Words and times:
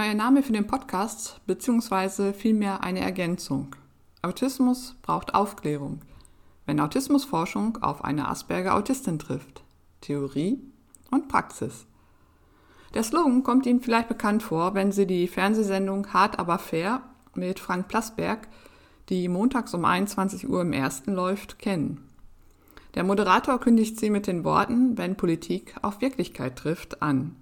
Neuer 0.00 0.14
Name 0.14 0.42
für 0.42 0.54
den 0.54 0.66
Podcast, 0.66 1.42
beziehungsweise 1.46 2.32
vielmehr 2.32 2.82
eine 2.82 3.00
Ergänzung. 3.00 3.76
Autismus 4.22 4.96
braucht 5.02 5.34
Aufklärung, 5.34 6.00
wenn 6.64 6.80
Autismusforschung 6.80 7.76
auf 7.82 8.02
eine 8.02 8.26
Asperger-Autistin 8.28 9.18
trifft. 9.18 9.62
Theorie 10.00 10.58
und 11.10 11.28
Praxis. 11.28 11.84
Der 12.94 13.02
Slogan 13.02 13.42
kommt 13.42 13.66
Ihnen 13.66 13.82
vielleicht 13.82 14.08
bekannt 14.08 14.42
vor, 14.42 14.72
wenn 14.72 14.90
Sie 14.90 15.06
die 15.06 15.28
Fernsehsendung 15.28 16.14
Hart 16.14 16.38
aber 16.38 16.58
fair 16.58 17.02
mit 17.34 17.60
Frank 17.60 17.88
Plasberg, 17.88 18.48
die 19.10 19.28
montags 19.28 19.74
um 19.74 19.84
21 19.84 20.48
Uhr 20.48 20.62
im 20.62 20.72
ersten 20.72 21.12
läuft, 21.12 21.58
kennen. 21.58 22.08
Der 22.94 23.04
Moderator 23.04 23.60
kündigt 23.60 24.00
sie 24.00 24.08
mit 24.08 24.26
den 24.26 24.44
Worten, 24.44 24.96
wenn 24.96 25.16
Politik 25.16 25.74
auf 25.82 26.00
Wirklichkeit 26.00 26.56
trifft, 26.56 27.02
an. 27.02 27.36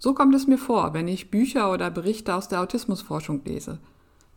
So 0.00 0.14
kommt 0.14 0.34
es 0.34 0.46
mir 0.46 0.56
vor, 0.56 0.94
wenn 0.94 1.06
ich 1.06 1.30
Bücher 1.30 1.70
oder 1.70 1.90
Berichte 1.90 2.34
aus 2.34 2.48
der 2.48 2.62
Autismusforschung 2.62 3.42
lese. 3.44 3.78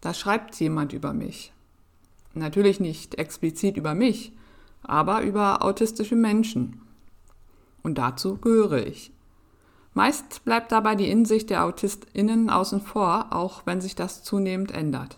Da 0.01 0.13
schreibt 0.13 0.59
jemand 0.59 0.91
über 0.91 1.13
mich. 1.13 1.53
Natürlich 2.33 2.81
nicht 2.81 3.15
explizit 3.15 3.77
über 3.77 3.95
mich, 3.95 4.33
aber 4.83 5.21
über 5.21 5.63
autistische 5.63 6.17
Menschen. 6.17 6.81
Und 7.81 7.97
dazu 7.97 8.35
gehöre 8.37 8.85
ich. 8.85 9.13
Meist 9.93 10.43
bleibt 10.43 10.73
dabei 10.73 10.95
die 10.95 11.09
Insicht 11.09 11.49
der 11.49 11.63
AutistInnen 11.63 12.49
außen 12.49 12.81
vor, 12.81 13.27
auch 13.31 13.61
wenn 13.65 13.79
sich 13.79 13.95
das 13.95 14.21
zunehmend 14.21 14.71
ändert. 14.71 15.17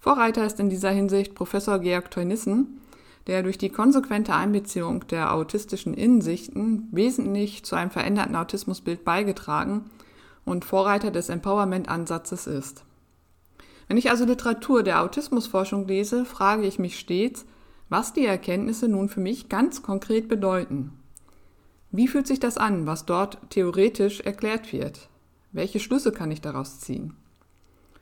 Vorreiter 0.00 0.44
ist 0.44 0.58
in 0.58 0.70
dieser 0.70 0.90
Hinsicht 0.90 1.36
Professor 1.36 1.78
Georg 1.78 2.10
Teunissen, 2.10 2.80
der 3.26 3.42
durch 3.42 3.58
die 3.58 3.70
konsequente 3.70 4.34
Einbeziehung 4.34 5.06
der 5.08 5.32
autistischen 5.34 5.94
Innensichten 5.94 6.88
wesentlich 6.90 7.64
zu 7.64 7.76
einem 7.76 7.90
veränderten 7.90 8.36
Autismusbild 8.36 9.04
beigetragen 9.04 9.84
und 10.44 10.64
Vorreiter 10.64 11.10
des 11.10 11.28
Empowerment-Ansatzes 11.28 12.46
ist. 12.46 12.84
Wenn 13.88 13.96
ich 13.96 14.10
also 14.10 14.24
Literatur 14.24 14.82
der 14.82 15.02
Autismusforschung 15.02 15.86
lese, 15.86 16.24
frage 16.24 16.66
ich 16.66 16.78
mich 16.78 16.98
stets, 16.98 17.44
was 17.88 18.12
die 18.12 18.24
Erkenntnisse 18.24 18.88
nun 18.88 19.08
für 19.08 19.20
mich 19.20 19.48
ganz 19.48 19.82
konkret 19.82 20.28
bedeuten. 20.28 20.92
Wie 21.90 22.08
fühlt 22.08 22.26
sich 22.26 22.40
das 22.40 22.56
an, 22.56 22.86
was 22.86 23.04
dort 23.04 23.38
theoretisch 23.50 24.20
erklärt 24.20 24.72
wird? 24.72 25.10
Welche 25.52 25.78
Schlüsse 25.78 26.10
kann 26.10 26.30
ich 26.30 26.40
daraus 26.40 26.80
ziehen? 26.80 27.14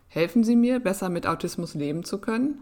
Helfen 0.06 0.44
sie 0.44 0.54
mir, 0.54 0.78
besser 0.78 1.08
mit 1.08 1.26
Autismus 1.26 1.74
leben 1.74 2.04
zu 2.04 2.18
können? 2.18 2.60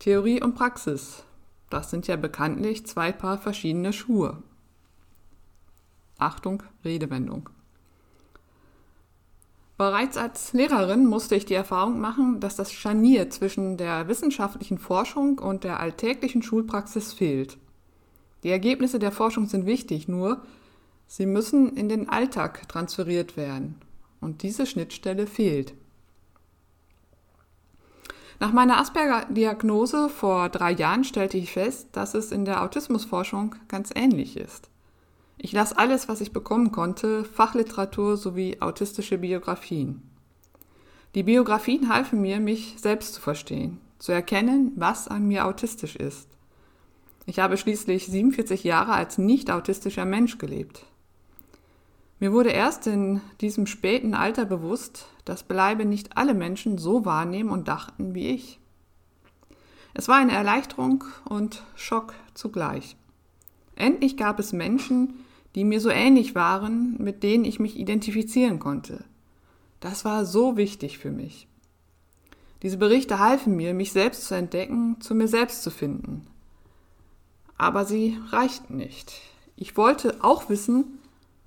Theorie 0.00 0.42
und 0.42 0.54
Praxis. 0.54 1.24
Das 1.68 1.90
sind 1.90 2.06
ja 2.06 2.16
bekanntlich 2.16 2.86
zwei 2.86 3.12
Paar 3.12 3.36
verschiedene 3.36 3.92
Schuhe. 3.92 4.42
Achtung, 6.16 6.62
Redewendung. 6.82 7.50
Bereits 9.76 10.16
als 10.16 10.54
Lehrerin 10.54 11.04
musste 11.04 11.34
ich 11.34 11.44
die 11.44 11.52
Erfahrung 11.52 12.00
machen, 12.00 12.40
dass 12.40 12.56
das 12.56 12.72
Scharnier 12.72 13.28
zwischen 13.28 13.76
der 13.76 14.08
wissenschaftlichen 14.08 14.78
Forschung 14.78 15.38
und 15.38 15.64
der 15.64 15.80
alltäglichen 15.80 16.42
Schulpraxis 16.42 17.12
fehlt. 17.12 17.58
Die 18.42 18.50
Ergebnisse 18.50 19.00
der 19.00 19.12
Forschung 19.12 19.48
sind 19.48 19.66
wichtig, 19.66 20.08
nur 20.08 20.40
sie 21.08 21.26
müssen 21.26 21.76
in 21.76 21.90
den 21.90 22.08
Alltag 22.08 22.66
transferiert 22.70 23.36
werden. 23.36 23.74
Und 24.22 24.42
diese 24.44 24.64
Schnittstelle 24.64 25.26
fehlt. 25.26 25.74
Nach 28.40 28.52
meiner 28.52 28.78
Asperger-Diagnose 28.78 30.08
vor 30.08 30.48
drei 30.48 30.72
Jahren 30.72 31.04
stellte 31.04 31.36
ich 31.36 31.52
fest, 31.52 31.88
dass 31.92 32.14
es 32.14 32.32
in 32.32 32.46
der 32.46 32.62
Autismusforschung 32.62 33.54
ganz 33.68 33.90
ähnlich 33.94 34.38
ist. 34.38 34.70
Ich 35.36 35.52
las 35.52 35.74
alles, 35.74 36.08
was 36.08 36.22
ich 36.22 36.32
bekommen 36.32 36.72
konnte, 36.72 37.24
Fachliteratur 37.24 38.16
sowie 38.16 38.56
autistische 38.60 39.18
Biografien. 39.18 40.02
Die 41.14 41.22
Biografien 41.22 41.92
halfen 41.92 42.22
mir, 42.22 42.40
mich 42.40 42.76
selbst 42.78 43.12
zu 43.12 43.20
verstehen, 43.20 43.78
zu 43.98 44.12
erkennen, 44.12 44.72
was 44.74 45.06
an 45.06 45.28
mir 45.28 45.44
autistisch 45.44 45.96
ist. 45.96 46.26
Ich 47.26 47.40
habe 47.40 47.58
schließlich 47.58 48.06
47 48.06 48.64
Jahre 48.64 48.92
als 48.92 49.18
nicht 49.18 49.50
autistischer 49.50 50.06
Mensch 50.06 50.38
gelebt. 50.38 50.86
Mir 52.20 52.32
wurde 52.32 52.50
erst 52.50 52.86
in 52.86 53.22
diesem 53.40 53.66
späten 53.66 54.12
Alter 54.12 54.44
bewusst, 54.44 55.06
dass 55.24 55.42
beileibe 55.42 55.86
nicht 55.86 56.18
alle 56.18 56.34
Menschen 56.34 56.76
so 56.76 57.06
wahrnehmen 57.06 57.48
und 57.48 57.66
dachten 57.66 58.14
wie 58.14 58.28
ich. 58.28 58.60
Es 59.94 60.06
war 60.06 60.16
eine 60.16 60.32
Erleichterung 60.32 61.04
und 61.24 61.64
Schock 61.74 62.14
zugleich. 62.34 62.96
Endlich 63.74 64.18
gab 64.18 64.38
es 64.38 64.52
Menschen, 64.52 65.14
die 65.54 65.64
mir 65.64 65.80
so 65.80 65.88
ähnlich 65.88 66.34
waren, 66.34 66.96
mit 66.98 67.22
denen 67.22 67.46
ich 67.46 67.58
mich 67.58 67.78
identifizieren 67.78 68.58
konnte. 68.58 69.04
Das 69.80 70.04
war 70.04 70.26
so 70.26 70.58
wichtig 70.58 70.98
für 70.98 71.10
mich. 71.10 71.48
Diese 72.62 72.76
Berichte 72.76 73.18
halfen 73.18 73.56
mir, 73.56 73.72
mich 73.72 73.92
selbst 73.92 74.26
zu 74.26 74.34
entdecken, 74.34 75.00
zu 75.00 75.14
mir 75.14 75.26
selbst 75.26 75.62
zu 75.62 75.70
finden. 75.70 76.26
Aber 77.56 77.86
sie 77.86 78.18
reichten 78.28 78.76
nicht. 78.76 79.22
Ich 79.56 79.78
wollte 79.78 80.22
auch 80.22 80.50
wissen, 80.50 80.99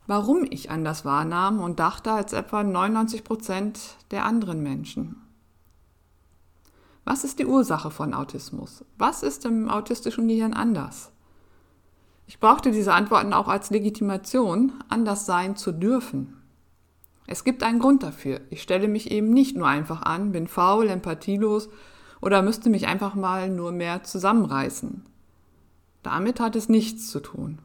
warum 0.07 0.45
ich 0.49 0.69
anders 0.69 1.05
wahrnahm 1.05 1.59
und 1.59 1.79
dachte 1.79 2.11
als 2.11 2.33
etwa 2.33 2.63
99 2.63 3.23
Prozent 3.23 3.79
der 4.11 4.25
anderen 4.25 4.61
Menschen. 4.61 5.15
Was 7.05 7.23
ist 7.23 7.39
die 7.39 7.45
Ursache 7.45 7.91
von 7.91 8.13
Autismus? 8.13 8.85
Was 8.97 9.23
ist 9.23 9.45
im 9.45 9.69
autistischen 9.69 10.27
Gehirn 10.27 10.53
anders? 10.53 11.11
Ich 12.27 12.39
brauchte 12.39 12.71
diese 12.71 12.93
Antworten 12.93 13.33
auch 13.33 13.49
als 13.49 13.69
Legitimation, 13.69 14.71
anders 14.87 15.25
sein 15.25 15.57
zu 15.57 15.73
dürfen. 15.73 16.37
Es 17.27 17.43
gibt 17.43 17.63
einen 17.63 17.79
Grund 17.79 18.03
dafür. 18.03 18.41
Ich 18.49 18.61
stelle 18.61 18.87
mich 18.87 19.11
eben 19.11 19.29
nicht 19.31 19.55
nur 19.55 19.67
einfach 19.67 20.01
an, 20.01 20.31
bin 20.31 20.47
faul, 20.47 20.87
empathielos 20.87 21.69
oder 22.21 22.41
müsste 22.41 22.69
mich 22.69 22.87
einfach 22.87 23.15
mal 23.15 23.49
nur 23.49 23.71
mehr 23.71 24.03
zusammenreißen. 24.03 25.03
Damit 26.03 26.39
hat 26.39 26.55
es 26.55 26.69
nichts 26.69 27.09
zu 27.09 27.19
tun. 27.19 27.59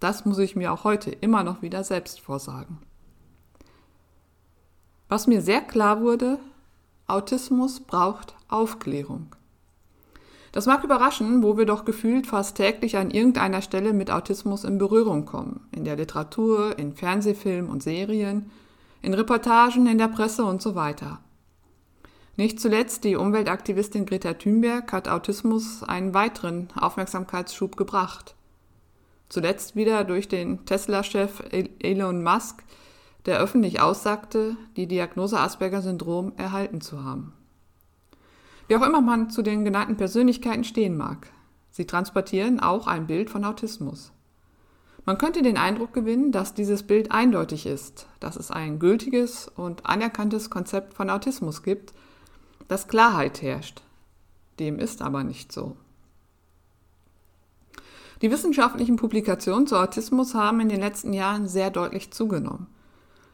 Das 0.00 0.24
muss 0.24 0.38
ich 0.38 0.56
mir 0.56 0.72
auch 0.72 0.84
heute 0.84 1.10
immer 1.10 1.42
noch 1.42 1.62
wieder 1.62 1.84
selbst 1.84 2.20
vorsagen. 2.20 2.78
Was 5.08 5.26
mir 5.26 5.40
sehr 5.40 5.60
klar 5.60 6.00
wurde, 6.00 6.38
Autismus 7.06 7.80
braucht 7.80 8.34
Aufklärung. 8.48 9.34
Das 10.52 10.66
mag 10.66 10.82
überraschen, 10.82 11.42
wo 11.42 11.58
wir 11.58 11.66
doch 11.66 11.84
gefühlt 11.84 12.26
fast 12.26 12.56
täglich 12.56 12.96
an 12.96 13.10
irgendeiner 13.10 13.62
Stelle 13.62 13.92
mit 13.92 14.10
Autismus 14.10 14.64
in 14.64 14.78
Berührung 14.78 15.26
kommen. 15.26 15.68
In 15.70 15.84
der 15.84 15.96
Literatur, 15.96 16.78
in 16.78 16.94
Fernsehfilmen 16.94 17.70
und 17.70 17.82
Serien, 17.82 18.50
in 19.02 19.14
Reportagen, 19.14 19.86
in 19.86 19.98
der 19.98 20.08
Presse 20.08 20.44
und 20.44 20.62
so 20.62 20.74
weiter. 20.74 21.20
Nicht 22.36 22.60
zuletzt 22.60 23.04
die 23.04 23.16
Umweltaktivistin 23.16 24.04
Greta 24.04 24.34
Thunberg 24.34 24.92
hat 24.92 25.08
Autismus 25.08 25.82
einen 25.82 26.12
weiteren 26.12 26.68
Aufmerksamkeitsschub 26.74 27.76
gebracht. 27.76 28.35
Zuletzt 29.28 29.74
wieder 29.74 30.04
durch 30.04 30.28
den 30.28 30.64
Tesla-Chef 30.66 31.42
Elon 31.80 32.22
Musk, 32.22 32.62
der 33.26 33.40
öffentlich 33.40 33.80
aussagte, 33.80 34.56
die 34.76 34.86
Diagnose 34.86 35.38
Asperger-Syndrom 35.38 36.32
erhalten 36.36 36.80
zu 36.80 37.04
haben. 37.04 37.32
Wie 38.68 38.76
auch 38.76 38.86
immer 38.86 39.00
man 39.00 39.30
zu 39.30 39.42
den 39.42 39.64
genannten 39.64 39.96
Persönlichkeiten 39.96 40.64
stehen 40.64 40.96
mag, 40.96 41.28
sie 41.70 41.86
transportieren 41.86 42.60
auch 42.60 42.86
ein 42.86 43.06
Bild 43.06 43.30
von 43.30 43.44
Autismus. 43.44 44.12
Man 45.04 45.18
könnte 45.18 45.42
den 45.42 45.56
Eindruck 45.56 45.92
gewinnen, 45.92 46.32
dass 46.32 46.54
dieses 46.54 46.82
Bild 46.82 47.12
eindeutig 47.12 47.66
ist, 47.66 48.08
dass 48.18 48.34
es 48.34 48.50
ein 48.50 48.80
gültiges 48.80 49.46
und 49.46 49.86
anerkanntes 49.86 50.50
Konzept 50.50 50.94
von 50.94 51.10
Autismus 51.10 51.62
gibt, 51.62 51.92
dass 52.66 52.88
Klarheit 52.88 53.40
herrscht. 53.40 53.82
Dem 54.58 54.80
ist 54.80 55.02
aber 55.02 55.22
nicht 55.22 55.52
so. 55.52 55.76
Die 58.22 58.30
wissenschaftlichen 58.30 58.96
Publikationen 58.96 59.66
zu 59.66 59.76
Autismus 59.76 60.34
haben 60.34 60.60
in 60.60 60.68
den 60.68 60.80
letzten 60.80 61.12
Jahren 61.12 61.48
sehr 61.48 61.70
deutlich 61.70 62.12
zugenommen. 62.12 62.66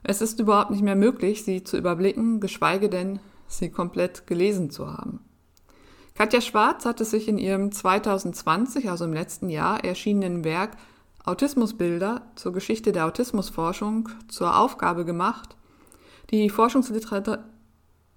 Es 0.02 0.20
ist 0.20 0.40
überhaupt 0.40 0.70
nicht 0.70 0.82
mehr 0.82 0.96
möglich, 0.96 1.44
sie 1.44 1.62
zu 1.62 1.76
überblicken, 1.76 2.40
geschweige 2.40 2.88
denn, 2.88 3.20
sie 3.46 3.70
komplett 3.70 4.26
gelesen 4.26 4.70
zu 4.70 4.88
haben. 4.88 5.20
Katja 6.14 6.40
Schwarz 6.40 6.84
hat 6.84 7.00
es 7.00 7.10
sich 7.10 7.28
in 7.28 7.38
ihrem 7.38 7.70
2020, 7.70 8.90
also 8.90 9.04
im 9.04 9.12
letzten 9.12 9.48
Jahr, 9.48 9.84
erschienenen 9.84 10.44
Werk 10.44 10.76
Autismusbilder 11.24 12.22
zur 12.34 12.52
Geschichte 12.52 12.90
der 12.90 13.06
Autismusforschung 13.06 14.08
zur 14.28 14.58
Aufgabe 14.58 15.04
gemacht, 15.04 15.56
die 16.30 16.50
Forschungsliteratur, 16.50 17.44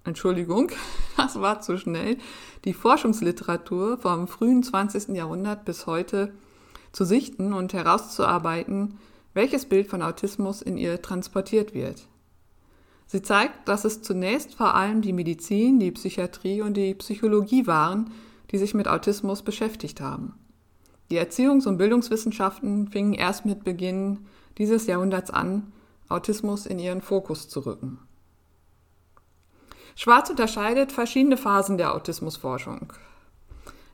Entschuldigung, 0.04 0.72
das 1.16 1.40
war 1.40 1.60
zu 1.60 1.78
schnell, 1.78 2.18
die 2.64 2.74
Forschungsliteratur 2.74 3.98
vom 3.98 4.26
frühen 4.26 4.64
20. 4.64 5.08
Jahrhundert 5.10 5.64
bis 5.64 5.86
heute 5.86 6.32
zu 6.92 7.04
sichten 7.04 7.52
und 7.52 7.72
herauszuarbeiten, 7.72 8.98
welches 9.34 9.66
Bild 9.66 9.88
von 9.88 10.02
Autismus 10.02 10.62
in 10.62 10.78
ihr 10.78 11.02
transportiert 11.02 11.74
wird. 11.74 12.06
Sie 13.06 13.22
zeigt, 13.22 13.68
dass 13.68 13.84
es 13.84 14.02
zunächst 14.02 14.54
vor 14.54 14.74
allem 14.74 15.02
die 15.02 15.12
Medizin, 15.12 15.78
die 15.78 15.92
Psychiatrie 15.92 16.62
und 16.62 16.74
die 16.74 16.94
Psychologie 16.94 17.66
waren, 17.66 18.10
die 18.50 18.58
sich 18.58 18.74
mit 18.74 18.88
Autismus 18.88 19.42
beschäftigt 19.42 20.00
haben. 20.00 20.34
Die 21.10 21.20
Erziehungs- 21.20 21.68
und 21.68 21.78
Bildungswissenschaften 21.78 22.88
fingen 22.88 23.14
erst 23.14 23.44
mit 23.44 23.62
Beginn 23.62 24.26
dieses 24.58 24.86
Jahrhunderts 24.86 25.30
an, 25.30 25.72
Autismus 26.08 26.66
in 26.66 26.78
ihren 26.78 27.00
Fokus 27.00 27.48
zu 27.48 27.60
rücken. 27.60 27.98
Schwarz 29.94 30.28
unterscheidet 30.30 30.92
verschiedene 30.92 31.36
Phasen 31.36 31.78
der 31.78 31.94
Autismusforschung. 31.94 32.92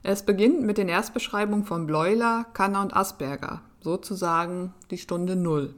Es 0.05 0.23
beginnt 0.23 0.61
mit 0.61 0.77
den 0.77 0.89
Erstbeschreibungen 0.89 1.65
von 1.65 1.87
Bleuler, 1.87 2.45
Kanner 2.53 2.81
und 2.81 2.93
Asperger, 2.93 3.61
sozusagen 3.79 4.73
die 4.91 4.97
Stunde 4.97 5.37
Null. 5.37 5.73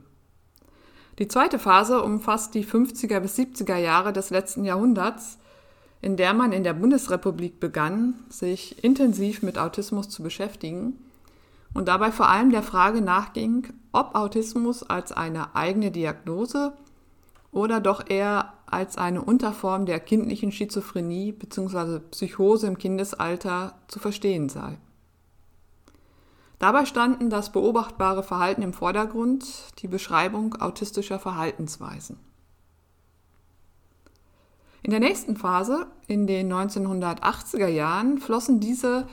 Die 1.19 1.27
zweite 1.27 1.60
Phase 1.60 2.01
umfasst 2.01 2.56
die 2.56 2.66
50er 2.66 3.19
bis 3.19 3.38
70er 3.38 3.77
Jahre 3.77 4.13
des 4.13 4.31
letzten 4.31 4.66
Jahrhunderts, 4.66 5.38
in 6.01 6.18
der 6.18 6.33
man 6.33 6.51
in 6.54 6.63
der 6.63 6.74
Bundesrepublik 6.74 7.60
begann, 7.60 8.16
sich 8.30 8.83
intensiv 8.83 9.44
mit 9.44 9.60
Autismus 9.60 10.10
zu 10.10 10.24
beschäftigen 10.24 11.00
und 11.75 11.88
dabei 11.88 12.12
vor 12.12 12.28
allem 12.28 12.50
der 12.50 12.63
Frage 12.63 13.01
nachging, 13.01 13.68
ob 13.92 14.16
Autismus 14.16 14.81
als 14.81 15.12
eine 15.12 15.56
eigene 15.56 15.92
Diagnose 15.92 16.74
oder 17.56 17.80
doch 17.80 18.10
eher 18.10 18.54
als 18.66 18.98
eine 18.98 19.24
Unterform 19.24 19.86
der 19.86 20.02
kindlichen 20.02 20.52
Schizophrenie 20.52 21.31
bzw. 21.31 22.00
Psychose 22.12 22.68
im 22.68 22.78
Kindesalter 22.78 23.80
zu 23.88 24.00
verstehen 24.00 24.50
sei. 24.50 24.78
Dabei 26.60 26.84
standen 26.86 27.30
das 27.30 27.54
beobachtbare 27.54 28.24
Verhalten 28.24 28.62
im 28.62 28.74
Vordergrund, 28.74 29.46
die 29.80 29.88
Beschreibung 29.88 30.56
autistischer 30.56 31.18
Verhaltensweisen. 31.18 32.19
In 34.81 34.92
der 34.92 35.00
nächsten 35.00 35.38
Phase, 35.38 35.88
in 36.07 36.28
den 36.28 36.52
1980er 36.52 37.68
Jahren, 37.68 38.18
flossen 38.18 38.60
diese 38.60 39.07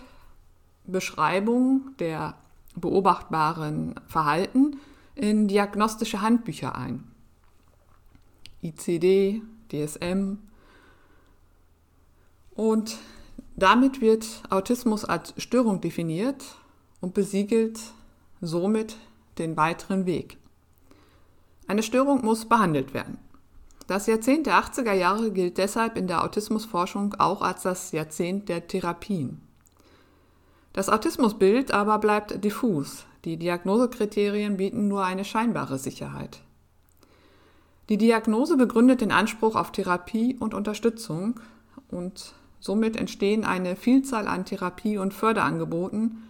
Beschreibungen 0.84 1.94
der 2.00 2.34
beobachtbaren 2.74 3.94
Verhalten 4.08 4.80
in 5.14 5.46
diagnostische 5.46 6.22
Handbücher 6.22 6.74
ein. 6.74 7.11
ICD, 8.62 9.42
DSM. 9.70 10.38
Und 12.54 12.96
damit 13.56 14.00
wird 14.00 14.26
Autismus 14.50 15.04
als 15.04 15.34
Störung 15.36 15.80
definiert 15.80 16.44
und 17.00 17.14
besiegelt 17.14 17.78
somit 18.40 18.96
den 19.38 19.56
weiteren 19.56 20.06
Weg. 20.06 20.38
Eine 21.66 21.82
Störung 21.82 22.24
muss 22.24 22.44
behandelt 22.44 22.94
werden. 22.94 23.18
Das 23.86 24.06
Jahrzehnt 24.06 24.46
der 24.46 24.62
80er 24.62 24.92
Jahre 24.92 25.32
gilt 25.32 25.58
deshalb 25.58 25.96
in 25.96 26.06
der 26.06 26.24
Autismusforschung 26.24 27.14
auch 27.18 27.42
als 27.42 27.62
das 27.62 27.92
Jahrzehnt 27.92 28.48
der 28.48 28.66
Therapien. 28.66 29.40
Das 30.72 30.88
Autismusbild 30.88 31.72
aber 31.72 31.98
bleibt 31.98 32.42
diffus. 32.44 33.04
Die 33.24 33.36
Diagnosekriterien 33.36 34.56
bieten 34.56 34.88
nur 34.88 35.04
eine 35.04 35.24
scheinbare 35.24 35.78
Sicherheit. 35.78 36.40
Die 37.88 37.98
Diagnose 37.98 38.56
begründet 38.56 39.00
den 39.00 39.12
Anspruch 39.12 39.56
auf 39.56 39.72
Therapie 39.72 40.36
und 40.38 40.54
Unterstützung 40.54 41.40
und 41.88 42.34
somit 42.60 42.96
entstehen 42.96 43.44
eine 43.44 43.76
Vielzahl 43.76 44.28
an 44.28 44.44
Therapie- 44.44 44.98
und 44.98 45.12
Förderangeboten, 45.12 46.22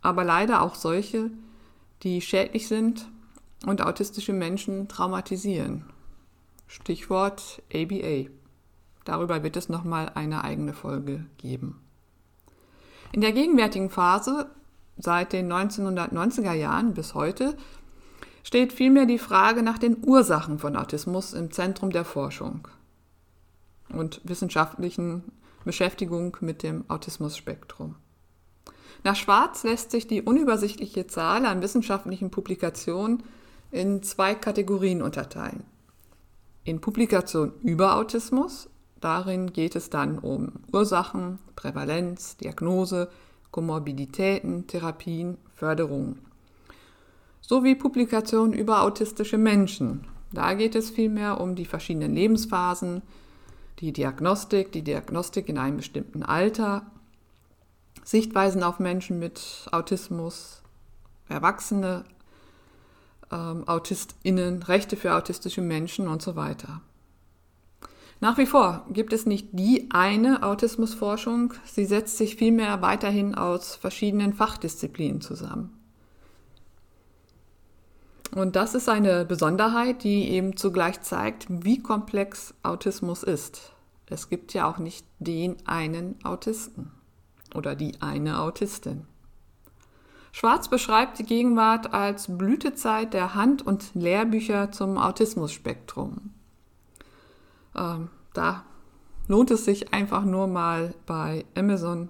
aber 0.00 0.24
leider 0.24 0.62
auch 0.62 0.74
solche, 0.74 1.30
die 2.02 2.20
schädlich 2.20 2.68
sind 2.68 3.08
und 3.66 3.82
autistische 3.82 4.32
Menschen 4.32 4.88
traumatisieren. 4.88 5.84
Stichwort 6.68 7.62
ABA. 7.74 8.30
Darüber 9.04 9.42
wird 9.42 9.56
es 9.56 9.68
nochmal 9.68 10.12
eine 10.14 10.44
eigene 10.44 10.74
Folge 10.74 11.24
geben. 11.38 11.80
In 13.10 13.22
der 13.22 13.32
gegenwärtigen 13.32 13.90
Phase, 13.90 14.50
seit 14.98 15.32
den 15.32 15.50
1990er 15.50 16.52
Jahren 16.52 16.92
bis 16.94 17.14
heute, 17.14 17.56
steht 18.42 18.72
vielmehr 18.72 19.06
die 19.06 19.18
Frage 19.18 19.62
nach 19.62 19.78
den 19.78 19.96
Ursachen 20.04 20.58
von 20.58 20.76
Autismus 20.76 21.32
im 21.32 21.50
Zentrum 21.50 21.90
der 21.90 22.04
Forschung 22.04 22.68
und 23.90 24.20
wissenschaftlichen 24.24 25.24
Beschäftigung 25.64 26.36
mit 26.40 26.62
dem 26.62 26.84
Autismusspektrum. 26.88 27.96
Nach 29.04 29.16
Schwarz 29.16 29.62
lässt 29.64 29.90
sich 29.90 30.06
die 30.06 30.22
unübersichtliche 30.22 31.06
Zahl 31.06 31.46
an 31.46 31.62
wissenschaftlichen 31.62 32.30
Publikationen 32.30 33.22
in 33.70 34.02
zwei 34.02 34.34
Kategorien 34.34 35.02
unterteilen. 35.02 35.64
In 36.64 36.80
Publikationen 36.80 37.52
über 37.62 37.96
Autismus, 37.96 38.68
darin 39.00 39.52
geht 39.52 39.76
es 39.76 39.90
dann 39.90 40.18
um 40.18 40.52
Ursachen, 40.72 41.38
Prävalenz, 41.54 42.36
Diagnose, 42.36 43.08
Komorbiditäten, 43.50 44.66
Therapien, 44.66 45.38
Förderungen 45.54 46.27
sowie 47.40 47.74
Publikationen 47.74 48.52
über 48.52 48.82
autistische 48.82 49.38
Menschen. 49.38 50.06
Da 50.32 50.54
geht 50.54 50.74
es 50.74 50.90
vielmehr 50.90 51.40
um 51.40 51.54
die 51.54 51.64
verschiedenen 51.64 52.14
Lebensphasen, 52.14 53.02
die 53.80 53.92
Diagnostik, 53.92 54.72
die 54.72 54.82
Diagnostik 54.82 55.48
in 55.48 55.58
einem 55.58 55.76
bestimmten 55.76 56.22
Alter, 56.22 56.82
Sichtweisen 58.04 58.62
auf 58.62 58.78
Menschen 58.78 59.18
mit 59.18 59.68
Autismus, 59.70 60.62
Erwachsene, 61.28 62.04
ähm, 63.30 63.64
AutistInnen, 63.66 64.62
Rechte 64.62 64.96
für 64.96 65.14
autistische 65.14 65.60
Menschen 65.60 66.08
und 66.08 66.22
so 66.22 66.36
weiter. 66.36 66.80
Nach 68.20 68.36
wie 68.36 68.46
vor 68.46 68.84
gibt 68.90 69.12
es 69.12 69.26
nicht 69.26 69.48
die 69.52 69.90
eine 69.90 70.42
Autismusforschung, 70.42 71.54
sie 71.64 71.84
setzt 71.84 72.16
sich 72.16 72.36
vielmehr 72.36 72.82
weiterhin 72.82 73.34
aus 73.36 73.76
verschiedenen 73.76 74.32
Fachdisziplinen 74.32 75.20
zusammen. 75.20 75.77
Und 78.34 78.56
das 78.56 78.74
ist 78.74 78.88
eine 78.88 79.24
Besonderheit, 79.24 80.04
die 80.04 80.28
eben 80.30 80.56
zugleich 80.56 81.00
zeigt, 81.00 81.46
wie 81.48 81.82
komplex 81.82 82.54
Autismus 82.62 83.22
ist. 83.22 83.72
Es 84.06 84.28
gibt 84.28 84.54
ja 84.54 84.68
auch 84.68 84.78
nicht 84.78 85.06
den 85.18 85.56
einen 85.66 86.16
Autisten 86.24 86.90
oder 87.54 87.74
die 87.74 88.00
eine 88.00 88.40
Autistin. 88.40 89.06
Schwarz 90.32 90.68
beschreibt 90.68 91.18
die 91.18 91.24
Gegenwart 91.24 91.92
als 91.92 92.36
Blütezeit 92.36 93.14
der 93.14 93.34
Hand- 93.34 93.66
und 93.66 93.94
Lehrbücher 93.94 94.70
zum 94.70 94.98
Autismusspektrum. 94.98 96.32
Ähm, 97.74 98.10
da 98.34 98.64
lohnt 99.26 99.50
es 99.50 99.64
sich 99.64 99.92
einfach 99.92 100.24
nur 100.24 100.46
mal 100.46 100.94
bei 101.06 101.44
Amazon 101.56 102.08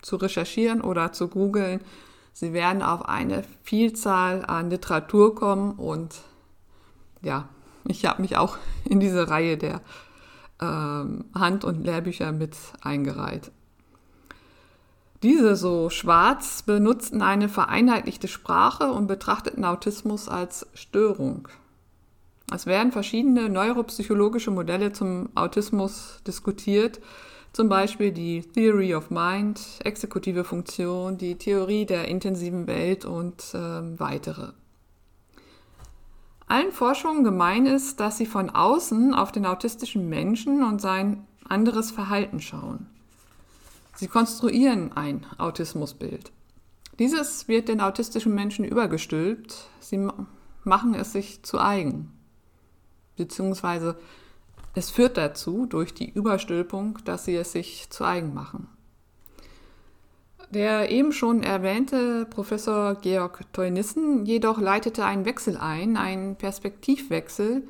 zu 0.00 0.16
recherchieren 0.16 0.80
oder 0.80 1.12
zu 1.12 1.28
googeln, 1.28 1.80
Sie 2.32 2.52
werden 2.52 2.82
auf 2.82 3.08
eine 3.08 3.44
Vielzahl 3.62 4.44
an 4.44 4.70
Literatur 4.70 5.34
kommen 5.34 5.72
und 5.72 6.16
ja, 7.20 7.48
ich 7.84 8.04
habe 8.06 8.22
mich 8.22 8.36
auch 8.36 8.56
in 8.84 9.00
diese 9.00 9.28
Reihe 9.28 9.56
der 9.56 9.80
ähm, 10.60 11.24
Hand- 11.34 11.64
und 11.64 11.84
Lehrbücher 11.84 12.32
mit 12.32 12.56
eingereiht. 12.80 13.50
Diese 15.22 15.54
so 15.54 15.88
schwarz 15.88 16.62
benutzten 16.62 17.22
eine 17.22 17.48
vereinheitlichte 17.48 18.26
Sprache 18.26 18.90
und 18.90 19.06
betrachteten 19.06 19.64
Autismus 19.64 20.28
als 20.28 20.66
Störung. 20.74 21.46
Es 22.52 22.66
werden 22.66 22.90
verschiedene 22.90 23.48
neuropsychologische 23.48 24.50
Modelle 24.50 24.92
zum 24.92 25.28
Autismus 25.36 26.20
diskutiert, 26.26 27.00
zum 27.52 27.68
Beispiel 27.68 28.12
die 28.12 28.42
Theory 28.42 28.94
of 28.94 29.10
Mind, 29.10 29.60
exekutive 29.84 30.44
Funktion, 30.44 31.18
die 31.18 31.36
Theorie 31.36 31.86
der 31.86 32.08
intensiven 32.08 32.66
Welt 32.66 33.04
und 33.04 33.42
äh, 33.54 33.58
weitere. 33.98 34.52
Allen 36.46 36.72
Forschungen 36.72 37.24
gemein 37.24 37.66
ist, 37.66 38.00
dass 38.00 38.18
sie 38.18 38.26
von 38.26 38.50
außen 38.50 39.14
auf 39.14 39.32
den 39.32 39.46
autistischen 39.46 40.08
Menschen 40.08 40.62
und 40.62 40.80
sein 40.80 41.26
anderes 41.48 41.90
Verhalten 41.90 42.40
schauen. 42.40 42.86
Sie 43.96 44.08
konstruieren 44.08 44.92
ein 44.92 45.26
Autismusbild. 45.38 46.32
Dieses 46.98 47.48
wird 47.48 47.68
den 47.68 47.80
autistischen 47.80 48.34
Menschen 48.34 48.64
übergestülpt. 48.64 49.68
Sie 49.80 50.08
machen 50.64 50.94
es 50.94 51.12
sich 51.12 51.42
zu 51.42 51.58
eigen. 51.58 52.12
Beziehungsweise 53.16 53.96
es 54.74 54.90
führt 54.90 55.16
dazu, 55.16 55.66
durch 55.66 55.94
die 55.94 56.10
Überstülpung, 56.10 56.98
dass 57.04 57.24
sie 57.24 57.36
es 57.36 57.52
sich 57.52 57.90
zu 57.90 58.04
eigen 58.04 58.32
machen. 58.32 58.68
Der 60.50 60.90
eben 60.90 61.12
schon 61.12 61.42
erwähnte 61.42 62.26
Professor 62.26 62.94
Georg 62.96 63.40
Teunissen 63.52 64.26
jedoch 64.26 64.60
leitete 64.60 65.04
einen 65.04 65.24
Wechsel 65.24 65.56
ein, 65.56 65.96
einen 65.96 66.36
Perspektivwechsel, 66.36 67.66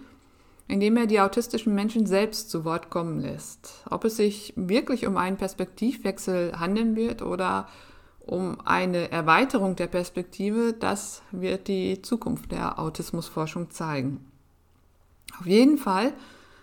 indem 0.67 0.97
er 0.97 1.07
die 1.07 1.21
autistischen 1.21 1.75
Menschen 1.75 2.07
selbst 2.07 2.51
zu 2.51 2.65
Wort 2.65 2.91
kommen 2.91 3.21
lässt. 3.21 3.85
Ob 3.89 4.05
es 4.05 4.17
sich 4.17 4.53
wirklich 4.57 5.07
um 5.07 5.17
einen 5.17 5.37
Perspektivwechsel 5.37 6.59
handeln 6.59 6.97
wird 6.97 7.23
oder 7.23 7.69
um 8.21 8.61
eine 8.65 9.11
Erweiterung 9.11 9.77
der 9.77 9.89
Perspektive, 9.89 10.73
das 10.73 11.23
wird 11.31 11.69
die 11.69 12.03
Zukunft 12.03 12.53
der 12.53 12.79
Autismusforschung 12.79 13.71
zeigen. 13.71 14.25
Auf 15.39 15.47
jeden 15.47 15.79
Fall 15.79 16.13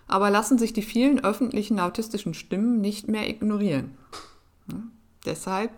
aber 0.09 0.29
lassen 0.29 0.57
sich 0.57 0.73
die 0.73 0.81
vielen 0.81 1.23
öffentlichen 1.23 1.79
autistischen 1.79 2.33
Stimmen 2.33 2.81
nicht 2.81 3.07
mehr 3.07 3.29
ignorieren. 3.29 3.97
Deshalb 5.25 5.71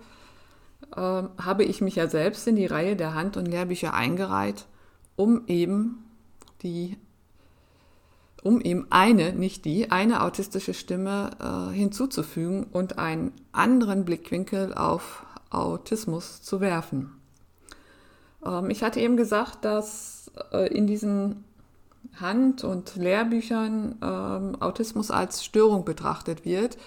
äh, 0.96 1.00
habe 1.00 1.64
ich 1.64 1.82
mich 1.82 1.96
ja 1.96 2.08
selbst 2.08 2.48
in 2.48 2.56
die 2.56 2.66
Reihe 2.66 2.96
der 2.96 3.14
Hand- 3.14 3.38
und 3.38 3.48
Lehrbücher 3.48 3.94
eingereiht, 3.94 4.66
um 5.16 5.44
eben 5.48 6.04
die 6.64 6.98
um 8.44 8.60
ihm 8.60 8.88
eine, 8.90 9.34
nicht 9.34 9.66
die, 9.66 9.92
eine 9.92 10.24
autistische 10.24 10.74
Stimme 10.74 11.30
äh, 11.40 11.76
hinzuzufügen 11.76 12.64
und 12.64 12.98
einen 12.98 13.34
anderen 13.52 14.04
Blickwinkel 14.04 14.74
auf 14.74 15.24
Autismus 15.52 16.42
zu 16.42 16.60
werfen. 16.60 17.12
Ähm, 18.44 18.70
ich 18.70 18.82
hatte 18.84 19.00
eben 19.00 19.16
gesagt, 19.16 19.64
dass 19.64 20.32
äh, 20.52 20.74
in 20.74 20.88
diesen 20.88 21.44
Hand- 22.20 22.64
und 22.64 22.96
Lehrbüchern 22.96 23.96
ähm, 24.02 24.62
Autismus 24.62 25.12
als 25.12 25.44
Störung 25.44 25.86
betrachtet 25.86 26.46
wird. 26.46 26.78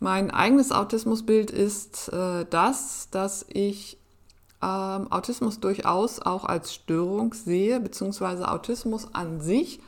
Mein 0.00 0.30
eigenes 0.30 0.70
Autismusbild 0.72 1.50
ist 1.50 2.12
äh, 2.12 2.46
das, 2.48 3.08
dass 3.10 3.44
ich 3.48 3.98
ähm, 4.62 5.10
Autismus 5.10 5.60
durchaus 5.60 6.20
auch 6.20 6.44
als 6.44 6.74
Störung 6.74 7.34
sehe, 7.34 7.80
beziehungsweise 7.80 8.50
Autismus 8.50 9.14
an 9.14 9.40
sich 9.40 9.80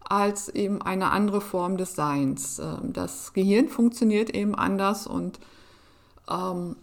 als 0.00 0.48
eben 0.48 0.82
eine 0.82 1.10
andere 1.10 1.40
Form 1.40 1.76
des 1.76 1.94
Seins. 1.94 2.58
Ähm, 2.58 2.92
das 2.92 3.32
Gehirn 3.32 3.68
funktioniert 3.68 4.30
eben 4.30 4.54
anders 4.54 5.06
und 5.06 5.38
ähm, 6.28 6.76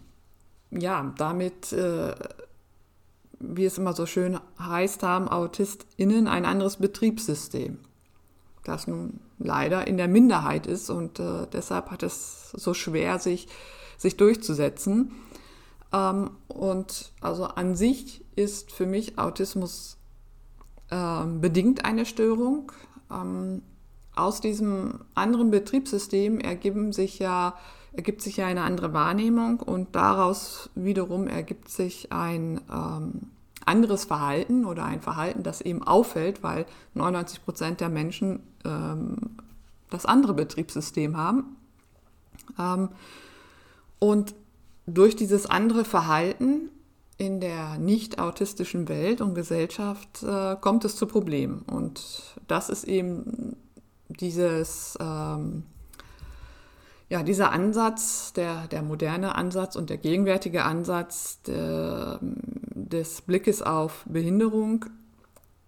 ja, 0.70 1.12
damit, 1.16 1.72
äh, 1.72 2.14
wie 3.40 3.64
es 3.64 3.78
immer 3.78 3.92
so 3.92 4.06
schön 4.06 4.38
heißt, 4.58 5.02
haben 5.02 5.28
AutistInnen 5.28 6.26
ein 6.26 6.44
anderes 6.44 6.76
Betriebssystem, 6.76 7.78
das 8.64 8.86
nun 8.86 9.20
leider 9.38 9.86
in 9.86 9.96
der 9.96 10.08
Minderheit 10.08 10.66
ist 10.66 10.90
und 10.90 11.20
äh, 11.20 11.46
deshalb 11.52 11.90
hat 11.90 12.02
es 12.02 12.50
so 12.52 12.74
schwer, 12.74 13.18
sich, 13.18 13.48
sich 13.96 14.16
durchzusetzen. 14.16 15.12
Ähm, 15.92 16.30
und 16.48 17.12
also 17.20 17.44
an 17.44 17.76
sich 17.76 18.24
ist 18.36 18.72
für 18.72 18.86
mich 18.86 19.18
Autismus 19.18 19.96
äh, 20.90 21.24
bedingt 21.24 21.84
eine 21.84 22.06
Störung. 22.06 22.72
Ähm, 23.10 23.62
aus 24.14 24.40
diesem 24.40 25.04
anderen 25.14 25.50
Betriebssystem 25.50 26.40
ergeben 26.40 26.92
sich 26.92 27.18
ja, 27.20 27.54
ergibt 27.92 28.22
sich 28.22 28.36
ja 28.36 28.46
eine 28.46 28.62
andere 28.62 28.92
Wahrnehmung 28.92 29.60
und 29.60 29.94
daraus 29.94 30.70
wiederum 30.74 31.26
ergibt 31.26 31.68
sich 31.68 32.12
ein 32.12 32.60
ähm, 32.70 33.30
anderes 33.64 34.04
Verhalten 34.04 34.64
oder 34.64 34.84
ein 34.84 35.00
Verhalten, 35.00 35.42
das 35.42 35.60
eben 35.60 35.82
auffällt, 35.82 36.42
weil 36.42 36.66
99 36.94 37.44
Prozent 37.44 37.80
der 37.80 37.88
Menschen 37.88 38.40
ähm, 38.64 39.36
das 39.90 40.06
andere 40.06 40.34
Betriebssystem 40.34 41.16
haben. 41.16 41.56
Ähm, 42.58 42.90
und 43.98 44.34
durch 44.86 45.16
dieses 45.16 45.46
andere 45.46 45.84
Verhalten 45.84 46.70
in 47.18 47.40
der 47.40 47.78
nicht 47.78 48.20
autistischen 48.20 48.88
Welt 48.88 49.20
und 49.20 49.34
Gesellschaft 49.34 50.22
äh, 50.22 50.56
kommt 50.60 50.84
es 50.84 50.96
zu 50.96 51.06
Problemen. 51.06 51.62
Und 51.62 52.36
das 52.46 52.70
ist 52.70 52.84
eben 52.84 53.56
dieses, 54.08 54.96
ähm, 55.00 55.64
ja, 57.08 57.22
dieser 57.22 57.52
Ansatz, 57.52 58.32
der, 58.34 58.66
der 58.68 58.82
moderne 58.82 59.34
Ansatz 59.34 59.76
und 59.76 59.90
der 59.90 59.96
gegenwärtige 59.96 60.64
Ansatz 60.64 61.40
der, 61.42 62.18
des 62.22 63.22
Blickes 63.22 63.62
auf 63.62 64.04
Behinderung. 64.06 64.86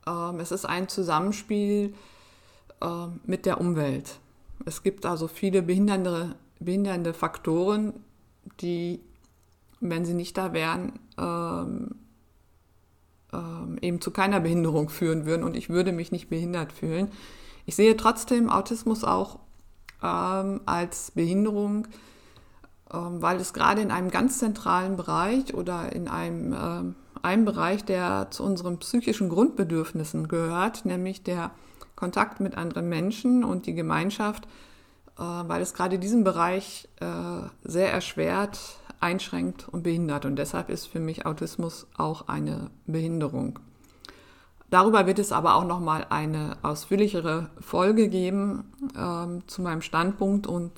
Ähm, 0.06 0.40
es 0.40 0.52
ist 0.52 0.66
ein 0.66 0.88
Zusammenspiel 0.88 1.94
äh, 2.82 3.06
mit 3.24 3.46
der 3.46 3.60
Umwelt. 3.60 4.18
Es 4.66 4.82
gibt 4.82 5.06
also 5.06 5.28
viele 5.28 5.62
behindernde, 5.62 6.34
behindernde 6.58 7.14
Faktoren, 7.14 7.94
die 8.60 9.00
wenn 9.80 10.04
sie 10.04 10.14
nicht 10.14 10.36
da 10.36 10.52
wären, 10.52 10.92
ähm, 11.18 11.94
ähm, 13.32 13.78
eben 13.80 14.00
zu 14.00 14.10
keiner 14.10 14.40
Behinderung 14.40 14.90
führen 14.90 15.26
würden 15.26 15.42
und 15.42 15.56
ich 15.56 15.70
würde 15.70 15.92
mich 15.92 16.12
nicht 16.12 16.28
behindert 16.28 16.72
fühlen. 16.72 17.10
Ich 17.66 17.76
sehe 17.76 17.96
trotzdem 17.96 18.50
Autismus 18.50 19.04
auch 19.04 19.38
ähm, 20.02 20.60
als 20.66 21.12
Behinderung, 21.12 21.86
ähm, 22.92 23.22
weil 23.22 23.38
es 23.40 23.52
gerade 23.52 23.80
in 23.80 23.90
einem 23.90 24.10
ganz 24.10 24.38
zentralen 24.38 24.96
Bereich 24.96 25.54
oder 25.54 25.92
in 25.92 26.08
einem, 26.08 26.52
äh, 26.52 27.26
einem 27.26 27.44
Bereich, 27.44 27.84
der 27.84 28.28
zu 28.30 28.42
unseren 28.44 28.78
psychischen 28.78 29.28
Grundbedürfnissen 29.28 30.28
gehört, 30.28 30.84
nämlich 30.84 31.22
der 31.22 31.50
Kontakt 31.96 32.40
mit 32.40 32.56
anderen 32.56 32.88
Menschen 32.88 33.44
und 33.44 33.66
die 33.66 33.74
Gemeinschaft, 33.74 34.46
äh, 35.18 35.22
weil 35.22 35.60
es 35.62 35.74
gerade 35.74 35.98
diesen 35.98 36.24
Bereich 36.24 36.88
äh, 37.00 37.06
sehr 37.62 37.92
erschwert, 37.92 38.58
einschränkt 39.00 39.68
und 39.68 39.82
behindert. 39.82 40.24
Und 40.24 40.36
deshalb 40.36 40.70
ist 40.70 40.86
für 40.86 41.00
mich 41.00 41.26
Autismus 41.26 41.86
auch 41.96 42.28
eine 42.28 42.70
Behinderung. 42.86 43.58
Darüber 44.70 45.06
wird 45.06 45.18
es 45.18 45.32
aber 45.32 45.56
auch 45.56 45.64
nochmal 45.64 46.06
eine 46.10 46.56
ausführlichere 46.62 47.50
Folge 47.60 48.08
geben 48.08 48.72
ähm, 48.96 49.42
zu 49.48 49.62
meinem 49.62 49.82
Standpunkt 49.82 50.46
und 50.46 50.72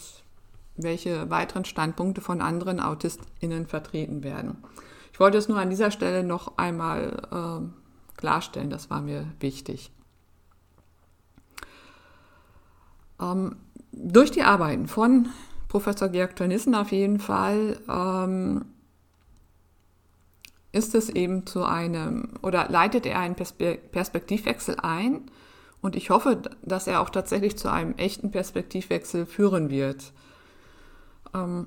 welche 0.77 1.29
weiteren 1.29 1.67
Standpunkte 1.67 2.23
von 2.23 2.41
anderen 2.41 2.81
AutistInnen 2.81 3.67
vertreten 3.67 4.25
werden. 4.25 4.65
Ich 5.13 5.21
wollte 5.21 5.37
es 5.37 5.49
nur 5.49 5.59
an 5.59 5.69
dieser 5.69 5.91
Stelle 5.91 6.25
noch 6.25 6.57
einmal 6.57 7.23
äh, 7.31 8.19
klarstellen, 8.19 8.71
das 8.71 8.89
war 8.89 9.03
mir 9.03 9.27
wichtig. 9.41 9.93
Ähm, 13.21 13.57
durch 13.93 14.31
die 14.31 14.43
Arbeiten 14.43 14.89
von 14.89 15.29
Professor 15.69 16.09
Georg 16.09 16.35
Tornissen 16.37 16.75
auf 16.75 16.93
jeden 16.93 17.21
Fall 17.21 17.79
ähm, 17.91 18.65
ist 20.73 20.95
es 20.95 21.11
eben 21.11 21.47
zu 21.47 21.65
einem 21.65 22.31
oder 22.43 22.69
leitet 22.69 23.07
er 23.07 23.19
einen 23.19 23.37
Perspektivwechsel 23.37 24.77
ein 24.81 25.23
und 25.83 25.97
ich 25.97 26.11
hoffe, 26.11 26.41
dass 26.63 26.87
er 26.87 27.01
auch 27.01 27.11
tatsächlich 27.11 27.57
zu 27.57 27.71
einem 27.71 27.95
echten 27.97 28.31
Perspektivwechsel 28.31 29.27
führen 29.27 29.69
wird. 29.69 30.13
Ähm, 31.35 31.67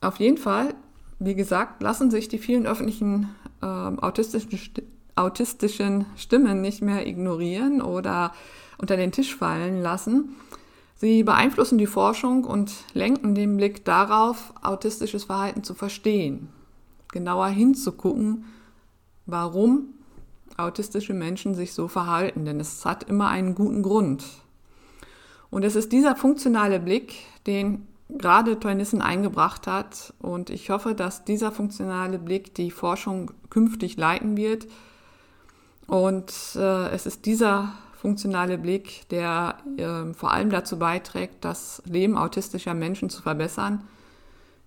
auf 0.00 0.16
jeden 0.16 0.38
Fall, 0.38 0.74
wie 1.18 1.34
gesagt, 1.34 1.82
lassen 1.82 2.10
sich 2.10 2.28
die 2.28 2.38
vielen 2.38 2.66
öffentlichen 2.66 3.28
ähm, 3.62 3.98
autistischen, 4.00 4.60
autistischen 5.16 6.06
Stimmen 6.16 6.60
nicht 6.60 6.82
mehr 6.82 7.06
ignorieren 7.06 7.82
oder 7.82 8.32
unter 8.78 8.96
den 8.96 9.12
Tisch 9.12 9.34
fallen 9.34 9.82
lassen. 9.82 10.36
Sie 10.94 11.24
beeinflussen 11.24 11.78
die 11.78 11.86
Forschung 11.86 12.44
und 12.44 12.72
lenken 12.94 13.34
den 13.34 13.56
Blick 13.56 13.84
darauf, 13.84 14.52
autistisches 14.62 15.24
Verhalten 15.24 15.64
zu 15.64 15.74
verstehen, 15.74 16.48
genauer 17.12 17.48
hinzugucken, 17.48 18.46
warum 19.26 19.94
autistische 20.56 21.14
Menschen 21.14 21.54
sich 21.54 21.72
so 21.72 21.86
verhalten, 21.86 22.44
denn 22.44 22.58
es 22.58 22.84
hat 22.84 23.04
immer 23.04 23.28
einen 23.28 23.54
guten 23.54 23.82
Grund. 23.82 24.24
Und 25.50 25.64
es 25.64 25.76
ist 25.76 25.92
dieser 25.92 26.16
funktionale 26.16 26.80
Blick, 26.80 27.14
den 27.46 27.86
gerade 28.08 28.58
Teunissen 28.58 29.02
eingebracht 29.02 29.66
hat. 29.66 30.14
Und 30.18 30.50
ich 30.50 30.70
hoffe, 30.70 30.94
dass 30.94 31.24
dieser 31.24 31.52
funktionale 31.52 32.18
Blick 32.18 32.54
die 32.54 32.70
Forschung 32.70 33.32
künftig 33.50 33.96
leiten 33.96 34.36
wird. 34.36 34.66
Und 35.86 36.32
äh, 36.56 36.88
es 36.88 37.06
ist 37.06 37.26
dieser 37.26 37.72
funktionale 37.94 38.58
Blick, 38.58 39.08
der 39.10 39.58
äh, 39.76 40.12
vor 40.14 40.32
allem 40.32 40.50
dazu 40.50 40.78
beiträgt, 40.78 41.44
das 41.44 41.82
Leben 41.86 42.16
autistischer 42.16 42.74
Menschen 42.74 43.10
zu 43.10 43.22
verbessern, 43.22 43.82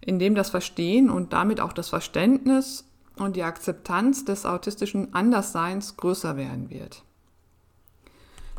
indem 0.02 0.36
das 0.36 0.50
Verstehen 0.50 1.10
und 1.10 1.34
damit 1.34 1.60
auch 1.60 1.74
das 1.74 1.90
Verständnis 1.90 2.86
und 3.18 3.36
die 3.36 3.44
Akzeptanz 3.44 4.26
des 4.26 4.46
autistischen 4.46 5.14
Andersseins 5.14 5.98
größer 5.98 6.38
werden 6.38 6.70
wird. 6.70 7.04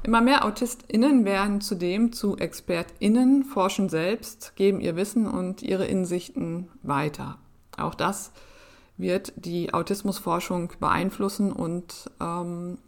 Immer 0.02 0.20
mehr 0.20 0.44
AutistInnen 0.44 1.24
werden 1.24 1.60
zudem 1.60 2.12
zu 2.12 2.36
ExpertInnen, 2.36 3.44
forschen 3.44 3.88
selbst, 3.88 4.54
geben 4.54 4.80
ihr 4.80 4.94
Wissen 4.94 5.26
und 5.26 5.62
ihre 5.62 5.86
Insichten 5.86 6.68
weiter. 6.82 7.38
Auch 7.76 7.94
das 7.94 8.32
wird 8.96 9.32
die 9.36 9.74
Autismusforschung 9.74 10.72
beeinflussen 10.80 11.52
und 11.52 12.10
ähm, 12.20 12.78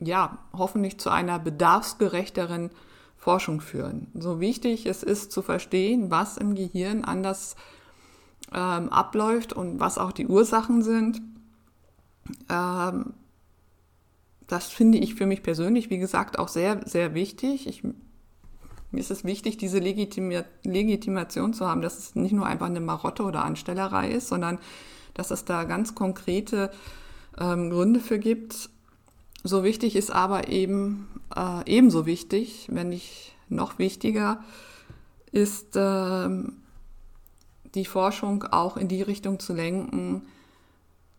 ja, 0.00 0.38
hoffentlich 0.52 0.98
zu 0.98 1.10
einer 1.10 1.38
bedarfsgerechteren 1.38 2.70
Forschung 3.18 3.60
führen. 3.60 4.08
So 4.14 4.40
wichtig 4.40 4.86
es 4.86 5.02
ist 5.02 5.32
zu 5.32 5.42
verstehen, 5.42 6.10
was 6.10 6.36
im 6.36 6.54
Gehirn 6.54 7.04
anders 7.04 7.56
ähm, 8.54 8.88
abläuft 8.88 9.52
und 9.52 9.80
was 9.80 9.98
auch 9.98 10.12
die 10.12 10.26
Ursachen 10.26 10.82
sind. 10.82 11.20
Ähm, 12.48 13.12
das 14.46 14.68
finde 14.68 14.98
ich 14.98 15.14
für 15.14 15.26
mich 15.26 15.42
persönlich, 15.42 15.90
wie 15.90 15.98
gesagt, 15.98 16.38
auch 16.38 16.48
sehr, 16.48 16.80
sehr 16.86 17.14
wichtig. 17.14 17.66
Ich, 17.66 17.82
mir 17.82 19.00
ist 19.00 19.10
es 19.10 19.24
wichtig, 19.24 19.58
diese 19.58 19.78
Legitima 19.78 20.44
Legitimation 20.64 21.52
zu 21.52 21.66
haben, 21.66 21.82
dass 21.82 21.98
es 21.98 22.14
nicht 22.14 22.32
nur 22.32 22.46
einfach 22.46 22.66
eine 22.66 22.80
Marotte 22.80 23.24
oder 23.24 23.44
Anstellerei 23.44 24.10
ist, 24.10 24.28
sondern 24.28 24.58
dass 25.12 25.30
es 25.30 25.44
da 25.44 25.64
ganz 25.64 25.94
konkrete 25.94 26.70
ähm, 27.38 27.68
Gründe 27.68 28.00
für 28.00 28.18
gibt. 28.18 28.70
So 29.44 29.64
wichtig 29.64 29.96
ist 29.96 30.10
aber 30.10 30.48
eben 30.48 31.08
äh, 31.34 31.62
ebenso 31.66 32.06
wichtig, 32.06 32.68
wenn 32.70 32.90
nicht 32.90 33.34
noch 33.48 33.78
wichtiger, 33.78 34.42
ist 35.32 35.76
äh, 35.76 36.28
die 37.74 37.84
Forschung 37.84 38.44
auch 38.44 38.76
in 38.76 38.88
die 38.88 39.02
Richtung 39.02 39.38
zu 39.40 39.54
lenken, 39.54 40.22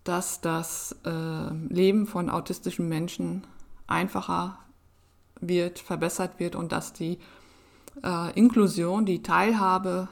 dass 0.03 0.41
das 0.41 0.95
äh, 1.05 1.53
Leben 1.73 2.07
von 2.07 2.29
autistischen 2.29 2.89
Menschen 2.89 3.45
einfacher 3.87 4.57
wird, 5.39 5.79
verbessert 5.79 6.39
wird 6.39 6.55
und 6.55 6.71
dass 6.71 6.93
die 6.93 7.19
äh, 8.03 8.31
Inklusion, 8.37 9.05
die 9.05 9.23
Teilhabe 9.23 10.07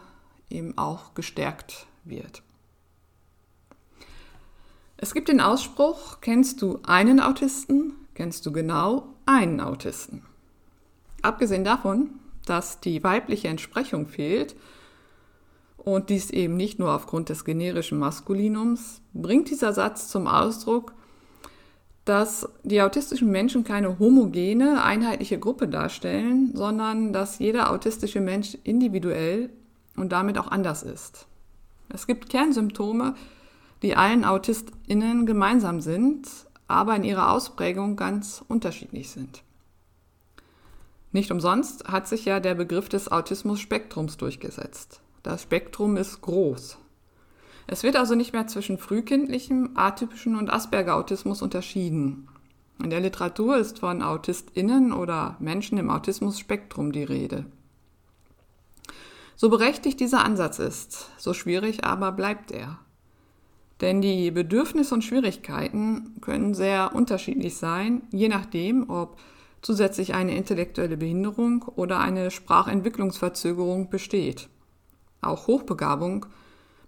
eben 0.50 0.78
auch 0.78 1.14
gestärkt 1.14 1.88
wird. 2.04 2.44
Es 4.98 5.14
gibt 5.14 5.30
den 5.30 5.42
Ausspruch, 5.42 6.22
kennst 6.22 6.62
du 6.62 6.80
einen 6.84 7.20
Autisten, 7.20 7.94
kennst 8.16 8.46
du 8.46 8.52
genau 8.52 9.17
einen 9.28 9.60
Autisten. 9.62 10.24
Abgesehen 11.22 11.64
davon, 11.64 12.10
dass 12.46 12.80
die 12.80 13.04
weibliche 13.04 13.50
Entsprechung 13.50 14.08
fehlt, 14.08 14.56
und 15.88 16.10
dies 16.10 16.32
eben 16.32 16.58
nicht 16.58 16.80
nur 16.80 16.92
aufgrund 16.94 17.30
des 17.30 17.46
generischen 17.46 17.98
Maskulinums, 17.98 19.00
bringt 19.14 19.50
dieser 19.50 19.72
Satz 19.72 20.10
zum 20.10 20.28
Ausdruck, 20.28 20.94
dass 22.04 22.50
die 22.64 22.82
autistischen 22.82 23.32
Menschen 23.32 23.64
keine 23.64 23.98
homogene, 23.98 24.84
einheitliche 24.84 25.40
Gruppe 25.40 25.70
darstellen, 25.70 26.52
sondern 26.54 27.14
dass 27.14 27.40
jeder 27.40 27.72
autistische 27.72 28.20
Mensch 28.20 28.58
individuell 28.66 29.50
und 29.96 30.12
damit 30.12 30.38
auch 30.38 30.52
anders 30.52 30.84
ist. 30.84 31.26
Es 31.88 32.06
gibt 32.06 32.30
Kernsymptome, 32.30 33.16
die 33.82 33.96
allen 33.96 34.26
AutistInnen 34.26 35.26
gemeinsam 35.26 35.80
sind, 35.80 36.28
aber 36.68 36.96
in 36.96 37.04
ihrer 37.04 37.32
Ausprägung 37.32 37.96
ganz 37.96 38.44
unterschiedlich 38.48 39.10
sind. 39.10 39.44
Nicht 41.12 41.32
umsonst 41.32 41.88
hat 41.88 42.08
sich 42.08 42.26
ja 42.26 42.40
der 42.40 42.56
Begriff 42.56 42.90
des 42.90 43.12
Autismus-Spektrums 43.12 44.18
durchgesetzt. 44.18 45.02
Das 45.24 45.44
Spektrum 45.44 45.98
ist 45.98 46.22
groß. 46.22 46.78
Es 47.68 47.84
wird 47.84 47.96
also 47.96 48.16
nicht 48.16 48.34
mehr 48.34 48.48
zwischen 48.48 48.78
frühkindlichem, 48.78 49.72
atypischen 49.76 50.36
und 50.36 50.50
Asperger-Autismus 50.50 51.42
unterschieden. 51.42 52.30
In 52.82 52.90
der 52.90 53.02
Literatur 53.02 53.58
ist 53.58 53.80
von 53.80 54.02
AutistInnen 54.02 54.94
oder 54.94 55.36
Menschen 55.40 55.78
im 55.78 55.90
Autismus-Spektrum 55.90 56.92
die 56.92 57.04
Rede. 57.04 57.46
So 59.36 59.50
berechtigt 59.50 60.00
dieser 60.00 60.24
Ansatz 60.24 60.60
ist, 60.60 61.10
so 61.18 61.34
schwierig 61.34 61.84
aber 61.84 62.12
bleibt 62.12 62.52
er. 62.52 62.80
Denn 63.82 64.02
die 64.02 64.32
Bedürfnisse 64.32 64.94
und 64.94 65.04
Schwierigkeiten 65.04 66.16
können 66.22 66.54
sehr 66.54 66.96
unterschiedlich 66.96 67.58
sein, 67.58 68.02
je 68.12 68.28
nachdem, 68.28 68.90
ob 68.90 69.20
zusätzlich 69.62 70.14
eine 70.14 70.36
intellektuelle 70.36 70.98
Behinderung 70.98 71.64
oder 71.76 72.00
eine 72.00 72.32
Sprachentwicklungsverzögerung 72.32 73.90
besteht. 73.90 74.50
Auch 75.22 75.48
Hochbegabung 75.48 76.26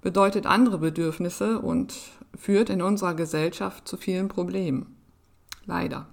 bedeutet 0.02 0.45
andere 0.45 0.80
Bedürfnisse 0.80 1.60
und 1.60 1.93
führt 2.36 2.69
in 2.69 2.82
unserer 2.82 3.13
Gesellschaft 3.13 3.88
zu 3.88 3.97
vielen 3.97 4.28
Problemen. 4.28 4.95
Leider. 5.65 6.08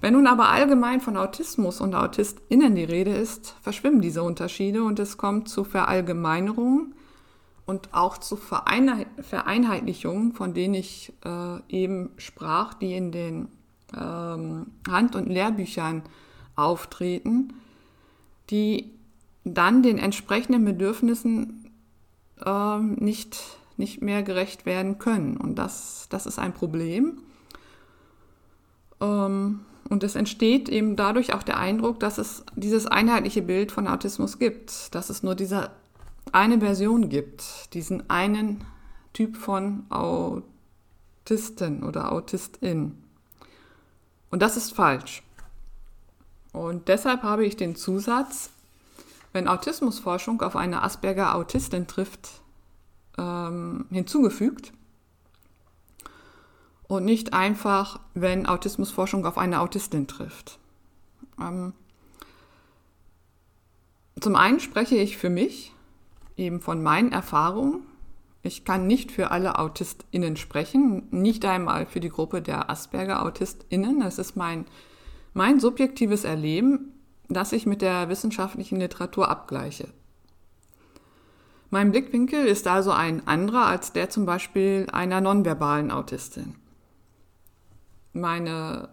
Wenn 0.00 0.14
nun 0.14 0.26
aber 0.26 0.48
allgemein 0.48 1.00
von 1.00 1.16
Autismus 1.16 1.80
und 1.80 1.94
AutistInnen 1.94 2.74
die 2.74 2.84
Rede 2.84 3.12
ist, 3.12 3.54
verschwimmen 3.62 4.00
diese 4.00 4.22
Unterschiede 4.22 4.82
und 4.82 4.98
es 4.98 5.16
kommt 5.16 5.48
zu 5.48 5.64
Verallgemeinerungen 5.64 6.94
und 7.66 7.94
auch 7.94 8.18
zu 8.18 8.36
Vereinheitlichungen, 8.36 10.32
von 10.32 10.52
denen 10.54 10.74
ich 10.74 11.12
äh, 11.24 11.58
eben 11.68 12.10
sprach, 12.16 12.74
die 12.74 12.94
in 12.94 13.12
den 13.12 13.48
ähm, 13.96 14.66
Hand- 14.88 15.14
und 15.16 15.28
Lehrbüchern 15.28 16.02
auftreten, 16.56 17.54
die 18.50 18.90
dann 19.44 19.82
den 19.82 19.98
entsprechenden 19.98 20.64
Bedürfnissen 20.64 21.70
äh, 22.44 22.78
nicht, 22.78 23.38
nicht 23.76 24.02
mehr 24.02 24.22
gerecht 24.22 24.66
werden 24.66 24.98
können. 24.98 25.36
Und 25.36 25.56
das, 25.56 26.06
das 26.10 26.26
ist 26.26 26.38
ein 26.38 26.52
Problem. 26.52 27.22
Ähm, 29.00 29.60
und 29.88 30.04
es 30.04 30.14
entsteht 30.14 30.68
eben 30.68 30.96
dadurch 30.96 31.34
auch 31.34 31.42
der 31.42 31.58
Eindruck, 31.58 32.00
dass 32.00 32.18
es 32.18 32.44
dieses 32.56 32.86
einheitliche 32.86 33.42
Bild 33.42 33.72
von 33.72 33.88
Autismus 33.88 34.38
gibt, 34.38 34.94
dass 34.94 35.10
es 35.10 35.22
nur 35.22 35.34
diese 35.34 35.70
eine 36.30 36.60
Version 36.60 37.08
gibt, 37.08 37.74
diesen 37.74 38.08
einen 38.08 38.64
Typ 39.12 39.36
von 39.36 39.86
Autisten 39.90 41.82
oder 41.82 42.12
Autistin. 42.12 43.02
Und 44.30 44.40
das 44.40 44.56
ist 44.56 44.72
falsch. 44.72 45.22
Und 46.52 46.88
deshalb 46.88 47.22
habe 47.22 47.44
ich 47.44 47.56
den 47.56 47.76
Zusatz 47.76 48.50
wenn 49.32 49.48
Autismusforschung 49.48 50.42
auf 50.42 50.56
eine 50.56 50.82
Asperger-Autistin 50.82 51.86
trifft, 51.86 52.42
ähm, 53.18 53.86
hinzugefügt. 53.90 54.72
Und 56.84 57.04
nicht 57.04 57.32
einfach, 57.32 58.00
wenn 58.12 58.46
Autismusforschung 58.46 59.24
auf 59.24 59.38
eine 59.38 59.60
Autistin 59.60 60.06
trifft. 60.06 60.58
Ähm, 61.40 61.72
zum 64.20 64.36
einen 64.36 64.60
spreche 64.60 64.96
ich 64.96 65.16
für 65.16 65.30
mich, 65.30 65.72
eben 66.42 66.60
von 66.60 66.82
meinen 66.82 67.12
Erfahrungen. 67.12 67.86
Ich 68.42 68.64
kann 68.64 68.86
nicht 68.86 69.12
für 69.12 69.30
alle 69.30 69.58
AutistInnen 69.58 70.36
sprechen, 70.36 71.04
nicht 71.10 71.44
einmal 71.44 71.86
für 71.86 72.00
die 72.00 72.08
Gruppe 72.08 72.42
der 72.42 72.68
Asperger-AutistInnen. 72.68 74.00
Das 74.00 74.18
ist 74.18 74.36
mein, 74.36 74.66
mein 75.32 75.60
subjektives 75.60 76.24
Erleben 76.24 76.92
das 77.32 77.52
ich 77.52 77.66
mit 77.66 77.82
der 77.82 78.08
wissenschaftlichen 78.08 78.78
Literatur 78.78 79.28
abgleiche. 79.28 79.88
Mein 81.70 81.90
Blickwinkel 81.90 82.44
ist 82.46 82.68
also 82.68 82.90
ein 82.90 83.26
anderer 83.26 83.66
als 83.66 83.92
der 83.92 84.10
zum 84.10 84.26
Beispiel 84.26 84.86
einer 84.92 85.20
nonverbalen 85.20 85.90
Autistin. 85.90 86.56
Meine 88.12 88.90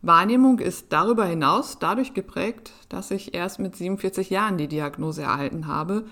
Wahrnehmung 0.00 0.60
ist 0.60 0.92
darüber 0.92 1.26
hinaus 1.26 1.78
dadurch 1.78 2.14
geprägt, 2.14 2.72
dass 2.88 3.10
ich 3.10 3.34
erst 3.34 3.58
mit 3.58 3.76
47 3.76 4.30
Jahren 4.30 4.56
die 4.56 4.68
Diagnose 4.68 5.22
erhalten 5.22 5.66
habe, 5.66 6.06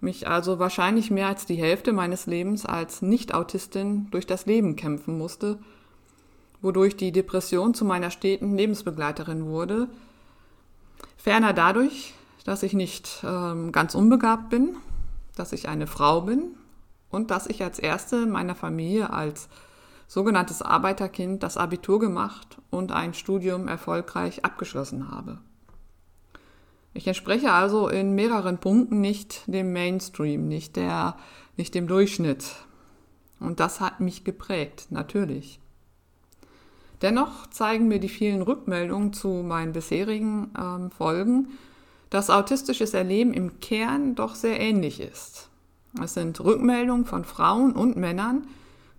mich 0.00 0.28
also 0.28 0.58
wahrscheinlich 0.58 1.10
mehr 1.10 1.28
als 1.28 1.46
die 1.46 1.56
Hälfte 1.56 1.92
meines 1.92 2.26
Lebens 2.26 2.66
als 2.66 3.02
Nicht-Autistin 3.02 4.08
durch 4.10 4.26
das 4.26 4.46
Leben 4.46 4.76
kämpfen 4.76 5.16
musste, 5.16 5.58
wodurch 6.60 6.96
die 6.96 7.12
Depression 7.12 7.74
zu 7.74 7.84
meiner 7.84 8.10
steten 8.10 8.56
Lebensbegleiterin 8.56 9.46
wurde, 9.46 9.88
Ferner 11.16 11.54
dadurch, 11.54 12.14
dass 12.44 12.62
ich 12.62 12.74
nicht 12.74 13.24
ähm, 13.26 13.72
ganz 13.72 13.94
unbegabt 13.94 14.50
bin, 14.50 14.76
dass 15.36 15.52
ich 15.52 15.68
eine 15.68 15.86
Frau 15.86 16.20
bin 16.20 16.54
und 17.10 17.30
dass 17.30 17.46
ich 17.46 17.62
als 17.62 17.78
erste 17.78 18.26
meiner 18.26 18.54
Familie 18.54 19.10
als 19.10 19.48
sogenanntes 20.06 20.60
Arbeiterkind 20.60 21.42
das 21.42 21.56
Abitur 21.56 21.98
gemacht 21.98 22.58
und 22.70 22.92
ein 22.92 23.14
Studium 23.14 23.68
erfolgreich 23.68 24.44
abgeschlossen 24.44 25.10
habe. 25.10 25.38
Ich 26.94 27.08
entspreche 27.08 27.52
also 27.52 27.88
in 27.88 28.14
mehreren 28.14 28.58
Punkten 28.58 29.00
nicht 29.00 29.42
dem 29.46 29.72
Mainstream, 29.72 30.46
nicht, 30.46 30.76
der, 30.76 31.16
nicht 31.56 31.74
dem 31.74 31.88
Durchschnitt. 31.88 32.54
Und 33.40 33.58
das 33.58 33.80
hat 33.80 33.98
mich 33.98 34.22
geprägt, 34.22 34.86
natürlich. 34.90 35.58
Dennoch 37.02 37.48
zeigen 37.48 37.88
mir 37.88 37.98
die 37.98 38.08
vielen 38.08 38.42
Rückmeldungen 38.42 39.12
zu 39.12 39.28
meinen 39.28 39.72
bisherigen 39.72 40.52
ähm, 40.56 40.90
Folgen, 40.92 41.48
dass 42.10 42.30
autistisches 42.30 42.94
Erleben 42.94 43.34
im 43.34 43.58
Kern 43.58 44.14
doch 44.14 44.36
sehr 44.36 44.60
ähnlich 44.60 45.00
ist. 45.00 45.50
Es 46.00 46.14
sind 46.14 46.40
Rückmeldungen 46.40 47.06
von 47.06 47.24
Frauen 47.24 47.72
und 47.72 47.96
Männern, 47.96 48.46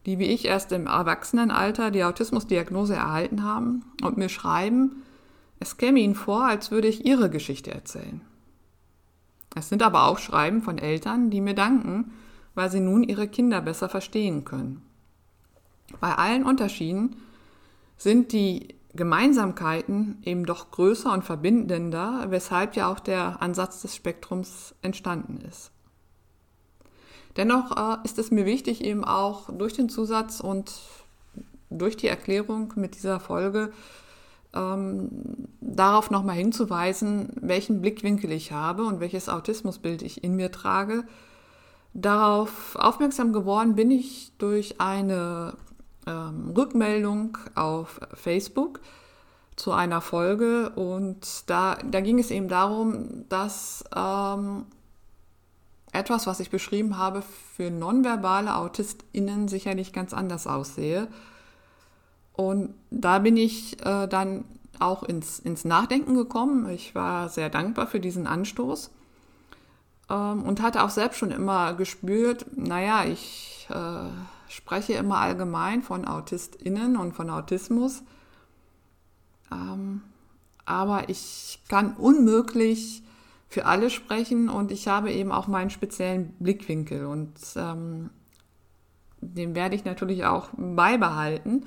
die 0.06 0.20
wie 0.20 0.26
ich 0.26 0.46
erst 0.46 0.74
im 0.74 0.86
Erwachsenenalter 0.86 1.92
die 1.92 2.04
Autismusdiagnose 2.04 2.96
erhalten 2.96 3.44
haben 3.44 3.86
und 4.04 4.18
mir 4.18 4.30
schreiben, 4.30 5.04
es 5.60 5.78
käme 5.78 6.00
ihnen 6.00 6.16
vor, 6.16 6.46
als 6.46 6.72
würde 6.72 6.88
ich 6.88 7.06
ihre 7.06 7.30
Geschichte 7.30 7.72
erzählen. 7.72 8.22
Es 9.56 9.70
sind 9.70 9.82
aber 9.82 10.06
auch 10.06 10.20
Schreiben 10.20 10.62
von 10.62 10.78
Eltern, 10.78 11.30
die 11.30 11.42
mir 11.42 11.56
danken, 11.56 12.14
weil 12.56 12.70
sie 12.70 12.82
nun 12.82 13.04
ihre 13.04 13.28
Kinder 13.28 13.62
besser 13.62 13.90
verstehen 13.90 14.44
können. 14.44 14.82
Bei 16.02 16.16
allen 16.16 16.44
Unterschieden 16.44 17.16
sind 17.98 18.34
die 18.34 18.76
Gemeinsamkeiten 18.94 20.20
eben 20.24 20.46
doch 20.46 20.72
größer 20.72 21.12
und 21.12 21.24
verbindender, 21.24 22.26
weshalb 22.30 22.76
ja 22.76 22.92
auch 22.92 23.00
der 23.00 23.42
Ansatz 23.42 23.82
des 23.82 23.96
Spektrums 23.96 24.74
entstanden 24.82 25.42
ist. 25.42 25.72
Dennoch 27.38 27.76
äh, 27.76 27.98
ist 28.06 28.18
es 28.20 28.32
mir 28.32 28.46
wichtig, 28.46 28.82
eben 28.84 29.04
auch 29.04 29.50
durch 29.50 29.74
den 29.74 29.90
Zusatz 29.90 30.40
und 30.40 30.72
durch 31.70 31.98
die 31.98 32.08
Erklärung 32.08 32.74
mit 32.78 32.96
dieser 32.96 33.20
Folge 33.20 33.74
ähm, 34.56 35.10
darauf 35.62 36.12
nochmal 36.12 36.36
hinzuweisen, 36.36 37.30
welchen 37.42 37.82
Blickwinkel 37.82 38.32
ich 38.32 38.52
habe 38.52 38.86
und 38.86 39.00
welches 39.00 39.30
Autismusbild 39.30 40.02
ich 40.02 40.24
in 40.24 40.36
mir 40.36 40.52
trage. 40.52 41.04
Darauf 41.94 42.76
aufmerksam 42.76 43.34
geworden 43.34 43.76
bin 43.76 43.92
ich 43.92 44.34
durch 44.38 44.82
eine 44.82 45.54
ähm, 46.08 46.52
Rückmeldung 46.56 47.38
auf 47.56 48.00
Facebook 48.14 48.82
zu 49.56 49.72
einer 49.72 50.02
Folge 50.02 50.72
und 50.72 51.50
da, 51.50 51.78
da 51.90 52.02
ging 52.02 52.20
es 52.20 52.32
eben 52.32 52.50
darum, 52.50 53.26
dass 53.30 53.86
ähm, 53.96 54.66
etwas, 55.94 56.28
was 56.28 56.42
ich 56.42 56.50
beschrieben 56.50 56.98
habe, 56.98 57.24
für 57.56 57.72
nonverbale 57.72 58.56
AutistInnen 58.56 59.48
sicherlich 59.48 59.94
ganz 59.94 60.14
anders 60.14 60.48
aussehe. 60.48 61.08
Und 62.36 62.74
da 62.92 63.20
bin 63.20 63.38
ich 63.38 63.80
äh, 63.86 64.08
dann 64.08 64.46
auch 64.80 65.04
ins, 65.04 65.40
ins 65.40 65.64
Nachdenken 65.64 66.16
gekommen. 66.16 66.70
Ich 66.70 66.96
war 66.96 67.30
sehr 67.30 67.50
dankbar 67.50 67.88
für 67.88 68.00
diesen 68.00 68.28
Anstoß 68.28 68.92
ähm, 70.10 70.44
und 70.44 70.62
hatte 70.62 70.84
auch 70.84 70.90
selbst 70.90 71.18
schon 71.18 71.32
immer 71.32 71.74
gespürt, 71.74 72.46
naja, 72.56 73.06
ich 73.06 73.68
äh, 73.70 74.10
spreche 74.50 74.94
immer 74.94 75.18
allgemein 75.18 75.82
von 75.82 76.06
AutistInnen 76.06 76.98
und 76.98 77.14
von 77.14 77.30
Autismus. 77.30 78.04
Ähm, 79.52 80.02
aber 80.66 81.10
ich 81.10 81.60
kann 81.68 81.96
unmöglich 81.96 83.04
für 83.48 83.66
alle 83.66 83.90
sprechen 83.90 84.50
und 84.50 84.72
ich 84.72 84.88
habe 84.88 85.12
eben 85.12 85.32
auch 85.32 85.48
meinen 85.48 85.70
speziellen 85.70 86.34
Blickwinkel 86.40 87.06
und 87.06 87.34
ähm, 87.56 88.10
den 89.22 89.56
werde 89.56 89.76
ich 89.76 89.86
natürlich 89.86 90.26
auch 90.26 90.50
beibehalten. 90.58 91.66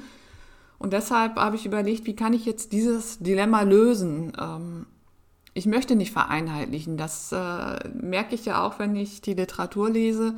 Und 0.79 0.93
deshalb 0.93 1.37
habe 1.37 1.57
ich 1.57 1.67
überlegt, 1.67 2.07
wie 2.07 2.17
kann 2.17 2.33
ich 2.33 2.47
jetzt 2.47 2.73
dieses 2.73 3.19
Dilemma 3.19 3.62
lösen? 3.62 4.33
Ähm, 4.41 4.87
ich 5.55 5.67
möchte 5.67 5.97
nicht 5.97 6.12
vereinheitlichen. 6.12 6.97
Das 6.97 7.33
äh, 7.33 7.88
merke 7.93 8.35
ich 8.35 8.45
ja 8.45 8.64
auch, 8.64 8.79
wenn 8.79 8.95
ich 8.95 9.21
die 9.21 9.35
Literatur 9.35 9.91
lese, 9.91 10.35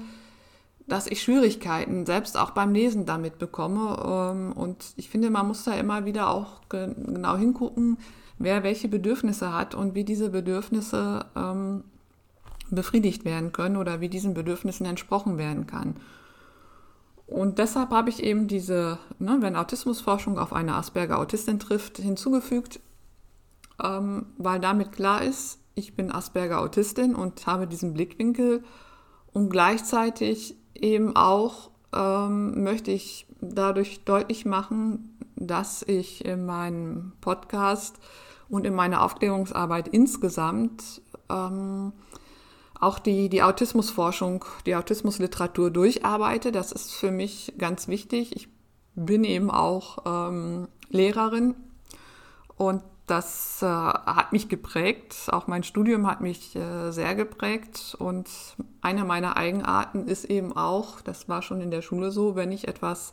dass 0.86 1.06
ich 1.06 1.22
Schwierigkeiten 1.22 2.06
selbst 2.06 2.38
auch 2.38 2.50
beim 2.50 2.72
Lesen 2.72 3.04
damit 3.04 3.38
bekomme. 3.38 3.98
Ähm, 4.02 4.52
und 4.52 4.94
ich 4.96 5.10
finde, 5.10 5.30
man 5.30 5.46
muss 5.46 5.64
da 5.64 5.74
immer 5.74 6.06
wieder 6.06 6.30
auch 6.30 6.62
genau 6.68 7.36
hingucken, 7.36 7.98
wer 8.38 8.62
welche 8.62 8.88
Bedürfnisse 8.88 9.52
hat 9.52 9.74
und 9.74 9.94
wie 9.94 10.04
diese 10.04 10.30
Bedürfnisse 10.30 11.26
ähm, 11.36 11.84
befriedigt 12.70 13.24
werden 13.24 13.52
können 13.52 13.76
oder 13.76 14.00
wie 14.00 14.08
diesen 14.08 14.32
Bedürfnissen 14.32 14.86
entsprochen 14.86 15.36
werden 15.36 15.66
kann. 15.66 15.96
Und 17.30 17.58
deshalb 17.58 17.90
habe 17.90 18.10
ich 18.10 18.24
eben 18.24 18.48
diese, 18.48 18.98
ne, 19.20 19.38
wenn 19.38 19.54
Autismusforschung 19.54 20.36
auf 20.36 20.52
eine 20.52 20.74
Asperger-Autistin 20.74 21.60
trifft, 21.60 21.98
hinzugefügt, 21.98 22.80
ähm, 23.82 24.26
weil 24.36 24.58
damit 24.58 24.90
klar 24.90 25.22
ist, 25.22 25.60
ich 25.76 25.94
bin 25.94 26.10
Asperger-Autistin 26.10 27.14
und 27.14 27.46
habe 27.46 27.68
diesen 27.68 27.94
Blickwinkel. 27.94 28.64
Und 29.32 29.48
gleichzeitig 29.48 30.56
eben 30.74 31.14
auch 31.14 31.70
ähm, 31.94 32.64
möchte 32.64 32.90
ich 32.90 33.28
dadurch 33.40 34.04
deutlich 34.04 34.44
machen, 34.44 35.16
dass 35.36 35.84
ich 35.84 36.24
in 36.24 36.46
meinem 36.46 37.12
Podcast 37.20 38.00
und 38.48 38.66
in 38.66 38.74
meiner 38.74 39.04
Aufklärungsarbeit 39.04 39.86
insgesamt 39.86 41.00
ähm, 41.28 41.92
auch 42.80 42.98
die, 42.98 43.28
die 43.28 43.42
Autismusforschung, 43.42 44.44
die 44.66 44.74
Autismusliteratur 44.74 45.70
durcharbeite. 45.70 46.50
Das 46.50 46.72
ist 46.72 46.92
für 46.92 47.10
mich 47.10 47.54
ganz 47.58 47.88
wichtig. 47.88 48.34
Ich 48.34 48.48
bin 48.94 49.24
eben 49.24 49.50
auch 49.50 49.98
ähm, 50.06 50.68
Lehrerin 50.88 51.54
und 52.56 52.82
das 53.06 53.60
äh, 53.62 53.66
hat 53.66 54.32
mich 54.32 54.48
geprägt. 54.48 55.28
Auch 55.32 55.48
mein 55.48 55.64
Studium 55.64 56.06
hat 56.06 56.20
mich 56.20 56.54
äh, 56.54 56.92
sehr 56.92 57.14
geprägt. 57.16 57.96
Und 57.98 58.28
eine 58.82 59.04
meiner 59.04 59.36
Eigenarten 59.36 60.06
ist 60.06 60.26
eben 60.26 60.56
auch, 60.56 61.00
das 61.00 61.28
war 61.28 61.42
schon 61.42 61.60
in 61.60 61.72
der 61.72 61.82
Schule 61.82 62.12
so, 62.12 62.36
wenn 62.36 62.52
ich 62.52 62.68
etwas 62.68 63.12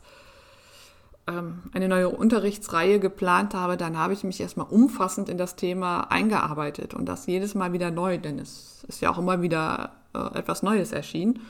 ähm, 1.28 1.62
eine 1.72 1.88
neue 1.88 2.08
Unterrichtsreihe 2.08 2.98
geplant 2.98 3.54
habe, 3.54 3.76
dann 3.76 3.98
habe 3.98 4.12
ich 4.12 4.24
mich 4.24 4.40
erstmal 4.40 4.66
umfassend 4.68 5.28
in 5.28 5.38
das 5.38 5.56
Thema 5.56 6.10
eingearbeitet 6.10 6.94
und 6.94 7.06
das 7.06 7.26
jedes 7.26 7.54
Mal 7.54 7.72
wieder 7.72 7.90
neu, 7.90 8.18
denn 8.18 8.38
es 8.38 8.84
ist 8.88 9.00
ja 9.00 9.10
auch 9.10 9.18
immer 9.18 9.42
wieder 9.42 9.92
äh, 10.14 10.38
etwas 10.38 10.62
Neues 10.62 10.92
erschienen. 10.92 11.40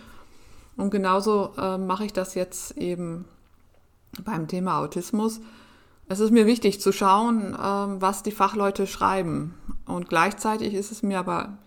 Und 0.77 0.91
genauso 0.91 1.55
äh, 1.59 1.79
mache 1.79 2.05
ich 2.05 2.13
das 2.13 2.35
jetzt 2.35 2.77
eben 2.77 3.25
beim 4.25 4.49
Thema 4.49 4.79
Autismus. 4.79 5.41
Es 6.09 6.21
ist 6.21 6.31
mir 6.31 6.47
wichtig 6.47 6.81
zu 6.81 6.93
schauen, 6.93 7.55
äh, 7.55 7.59
was 7.59 8.23
die 8.23 8.33
Fachleute 8.33 8.87
schreiben. 8.87 9.55
Und 9.87 10.09
gleichzeitig 10.09 10.75
ist 10.75 10.93
es 10.93 11.03
mir 11.03 11.19
aber 11.19 11.59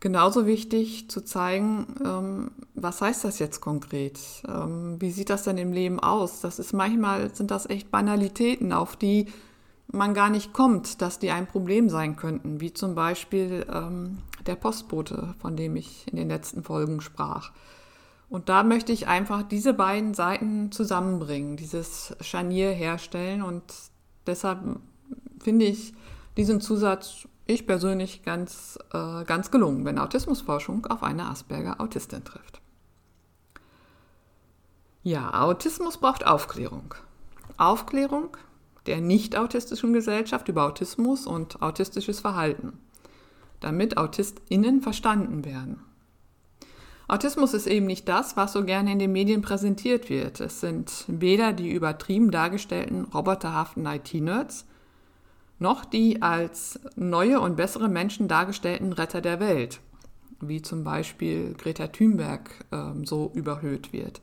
genauso 0.00 0.46
wichtig 0.46 1.10
zu 1.10 1.24
zeigen, 1.24 1.86
ähm, 2.04 2.50
was 2.74 3.00
heißt 3.00 3.24
das 3.24 3.38
jetzt 3.38 3.60
konkret? 3.60 4.18
Ähm, 4.46 4.96
wie 5.00 5.10
sieht 5.10 5.30
das 5.30 5.44
denn 5.44 5.58
im 5.58 5.72
Leben 5.72 6.00
aus? 6.00 6.40
Das 6.40 6.58
ist 6.58 6.72
manchmal 6.72 7.34
sind 7.34 7.50
das 7.50 7.68
echt 7.68 7.90
Banalitäten, 7.90 8.72
auf 8.72 8.96
die 8.96 9.26
man 9.88 10.14
gar 10.14 10.30
nicht 10.30 10.52
kommt, 10.52 11.00
dass 11.00 11.18
die 11.18 11.30
ein 11.30 11.46
Problem 11.46 11.88
sein 11.88 12.16
könnten, 12.16 12.60
wie 12.60 12.72
zum 12.72 12.94
Beispiel 12.94 13.66
ähm, 13.72 14.18
der 14.44 14.56
Postbote, 14.56 15.34
von 15.38 15.56
dem 15.56 15.76
ich 15.76 16.06
in 16.10 16.16
den 16.16 16.28
letzten 16.28 16.62
Folgen 16.62 17.00
sprach. 17.00 17.52
Und 18.28 18.48
da 18.48 18.64
möchte 18.64 18.92
ich 18.92 19.06
einfach 19.06 19.44
diese 19.44 19.72
beiden 19.72 20.12
Seiten 20.12 20.72
zusammenbringen, 20.72 21.56
dieses 21.56 22.16
Scharnier 22.20 22.72
herstellen 22.72 23.42
und 23.42 23.62
deshalb 24.26 24.58
finde 25.38 25.66
ich 25.66 25.94
diesen 26.36 26.60
Zusatz 26.60 27.26
ich 27.46 27.66
persönlich 27.66 28.22
ganz, 28.24 28.78
äh, 28.92 29.24
ganz 29.24 29.50
gelungen, 29.50 29.84
wenn 29.84 29.98
Autismusforschung 29.98 30.86
auf 30.86 31.02
eine 31.02 31.26
Asperger-Autistin 31.26 32.24
trifft. 32.24 32.60
Ja, 35.04 35.42
Autismus 35.42 35.98
braucht 35.98 36.26
Aufklärung. 36.26 36.94
Aufklärung 37.56 38.36
der 38.86 39.00
nicht-autistischen 39.00 39.92
Gesellschaft 39.92 40.48
über 40.48 40.66
Autismus 40.66 41.26
und 41.26 41.62
autistisches 41.62 42.20
Verhalten, 42.20 42.78
damit 43.60 43.96
AutistInnen 43.96 44.80
verstanden 44.80 45.44
werden. 45.44 45.82
Autismus 47.08 47.54
ist 47.54 47.68
eben 47.68 47.86
nicht 47.86 48.08
das, 48.08 48.36
was 48.36 48.52
so 48.52 48.64
gerne 48.64 48.90
in 48.92 48.98
den 48.98 49.12
Medien 49.12 49.42
präsentiert 49.42 50.10
wird. 50.10 50.40
Es 50.40 50.60
sind 50.60 51.04
weder 51.06 51.52
die 51.52 51.70
übertrieben 51.70 52.32
dargestellten 52.32 53.04
roboterhaften 53.04 53.86
IT-Nerds, 53.86 54.66
noch 55.58 55.84
die 55.84 56.22
als 56.22 56.80
neue 56.96 57.40
und 57.40 57.56
bessere 57.56 57.88
Menschen 57.88 58.28
dargestellten 58.28 58.92
Retter 58.92 59.20
der 59.20 59.40
Welt, 59.40 59.80
wie 60.40 60.62
zum 60.62 60.84
Beispiel 60.84 61.54
Greta 61.54 61.88
Thunberg 61.88 62.50
äh, 62.70 63.04
so 63.04 63.30
überhöht 63.34 63.92
wird. 63.92 64.20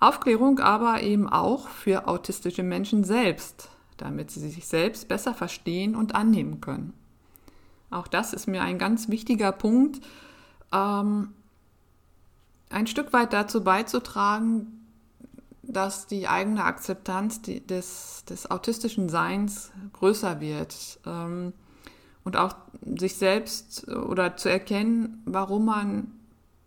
Aufklärung 0.00 0.60
aber 0.60 1.02
eben 1.02 1.28
auch 1.28 1.68
für 1.68 2.06
autistische 2.06 2.62
Menschen 2.62 3.04
selbst, 3.04 3.68
damit 3.96 4.30
sie 4.30 4.40
sich 4.40 4.66
selbst 4.66 5.08
besser 5.08 5.34
verstehen 5.34 5.96
und 5.96 6.14
annehmen 6.14 6.60
können. 6.60 6.94
Auch 7.90 8.06
das 8.06 8.32
ist 8.32 8.46
mir 8.46 8.62
ein 8.62 8.78
ganz 8.78 9.08
wichtiger 9.08 9.50
Punkt, 9.50 10.04
ähm, 10.72 11.32
ein 12.70 12.86
Stück 12.86 13.12
weit 13.12 13.32
dazu 13.32 13.64
beizutragen, 13.64 14.77
dass 15.68 16.06
die 16.06 16.26
eigene 16.26 16.64
Akzeptanz 16.64 17.42
des, 17.42 18.24
des 18.28 18.50
autistischen 18.50 19.08
Seins 19.08 19.70
größer 19.92 20.40
wird 20.40 20.98
ähm, 21.06 21.52
und 22.24 22.36
auch 22.36 22.56
sich 22.82 23.16
selbst 23.16 23.86
oder 23.88 24.36
zu 24.36 24.48
erkennen, 24.48 25.22
warum 25.26 25.66
man 25.66 26.12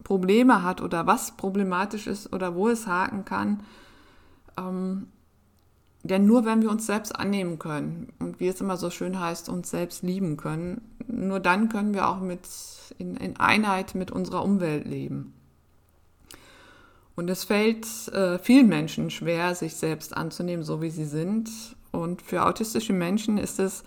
Probleme 0.04 0.64
hat 0.64 0.82
oder 0.82 1.08
was 1.08 1.36
problematisch 1.36 2.08
ist 2.08 2.32
oder 2.32 2.56
wo 2.56 2.70
es 2.70 2.88
haken 2.88 3.26
kann. 3.26 3.64
Ähm, 4.58 5.08
denn 6.04 6.26
nur 6.26 6.46
wenn 6.46 6.62
wir 6.62 6.72
uns 6.72 6.86
selbst 6.86 7.16
annehmen 7.16 7.60
können 7.60 8.12
und 8.20 8.40
wie 8.40 8.48
es 8.48 8.62
immer 8.62 8.78
so 8.78 8.90
schön 8.90 9.20
heißt, 9.20 9.50
uns 9.50 9.70
selbst 9.70 10.04
lieben 10.04 10.38
können, 10.38 10.82
nur 11.08 11.40
dann 11.40 11.70
können 11.70 11.94
wir 11.94 12.08
auch 12.08 12.20
mit, 12.20 12.48
in, 12.98 13.16
in 13.18 13.38
Einheit 13.38 13.94
mit 13.94 14.12
unserer 14.12 14.44
Umwelt 14.44 14.86
leben. 14.86 15.34
Und 17.15 17.30
es 17.30 17.43
fällt 17.43 17.86
äh, 18.10 18.39
vielen 18.39 18.67
Menschen 18.67 19.10
schwer, 19.10 19.54
sich 19.56 19.76
selbst 19.76 20.15
anzunehmen, 20.15 20.63
so 20.63 20.82
wie 20.82 20.89
sie 20.89 21.06
sind. 21.06 21.50
Und 21.91 22.21
für 22.21 22.45
autistische 22.45 22.93
Menschen 22.93 23.38
ist 23.38 23.60
es, 23.60 23.84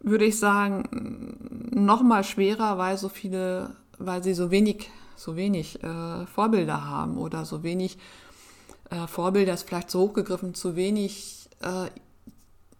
würde 0.00 0.24
ich 0.24 0.38
sagen, 0.38 1.68
noch 1.70 2.02
mal 2.02 2.24
schwerer, 2.24 2.78
weil 2.78 2.98
so 2.98 3.08
viele, 3.08 3.76
weil 3.98 4.22
sie 4.22 4.34
so 4.34 4.50
wenig, 4.50 4.90
so 5.14 5.36
wenig 5.36 5.82
äh, 5.84 6.26
Vorbilder 6.26 6.84
haben 6.84 7.16
oder 7.16 7.44
so 7.44 7.62
wenig 7.62 7.98
äh, 8.90 9.06
Vorbilder 9.06 9.54
ist 9.54 9.68
vielleicht 9.68 9.90
so 9.90 10.00
hochgegriffen, 10.00 10.54
zu 10.54 10.76
wenig 10.76 11.48
äh, 11.60 11.88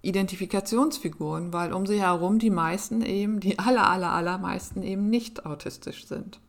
Identifikationsfiguren, 0.03 1.53
weil 1.53 1.73
um 1.73 1.87
sie 1.87 2.01
herum 2.01 2.39
die 2.39 2.51
meisten 2.51 3.03
eben, 3.03 3.39
die 3.39 3.59
aller, 3.59 3.89
aller, 3.89 4.13
allermeisten 4.13 4.83
eben 4.83 5.09
nicht 5.09 5.47
autistisch 5.47 6.07
sind. 6.07 6.41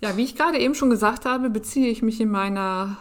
Ja, 0.00 0.16
wie 0.16 0.24
ich 0.24 0.36
gerade 0.36 0.58
eben 0.58 0.74
schon 0.74 0.90
gesagt 0.90 1.24
habe, 1.24 1.50
beziehe 1.50 1.88
ich 1.88 2.02
mich 2.02 2.20
in 2.20 2.30
meiner 2.30 2.96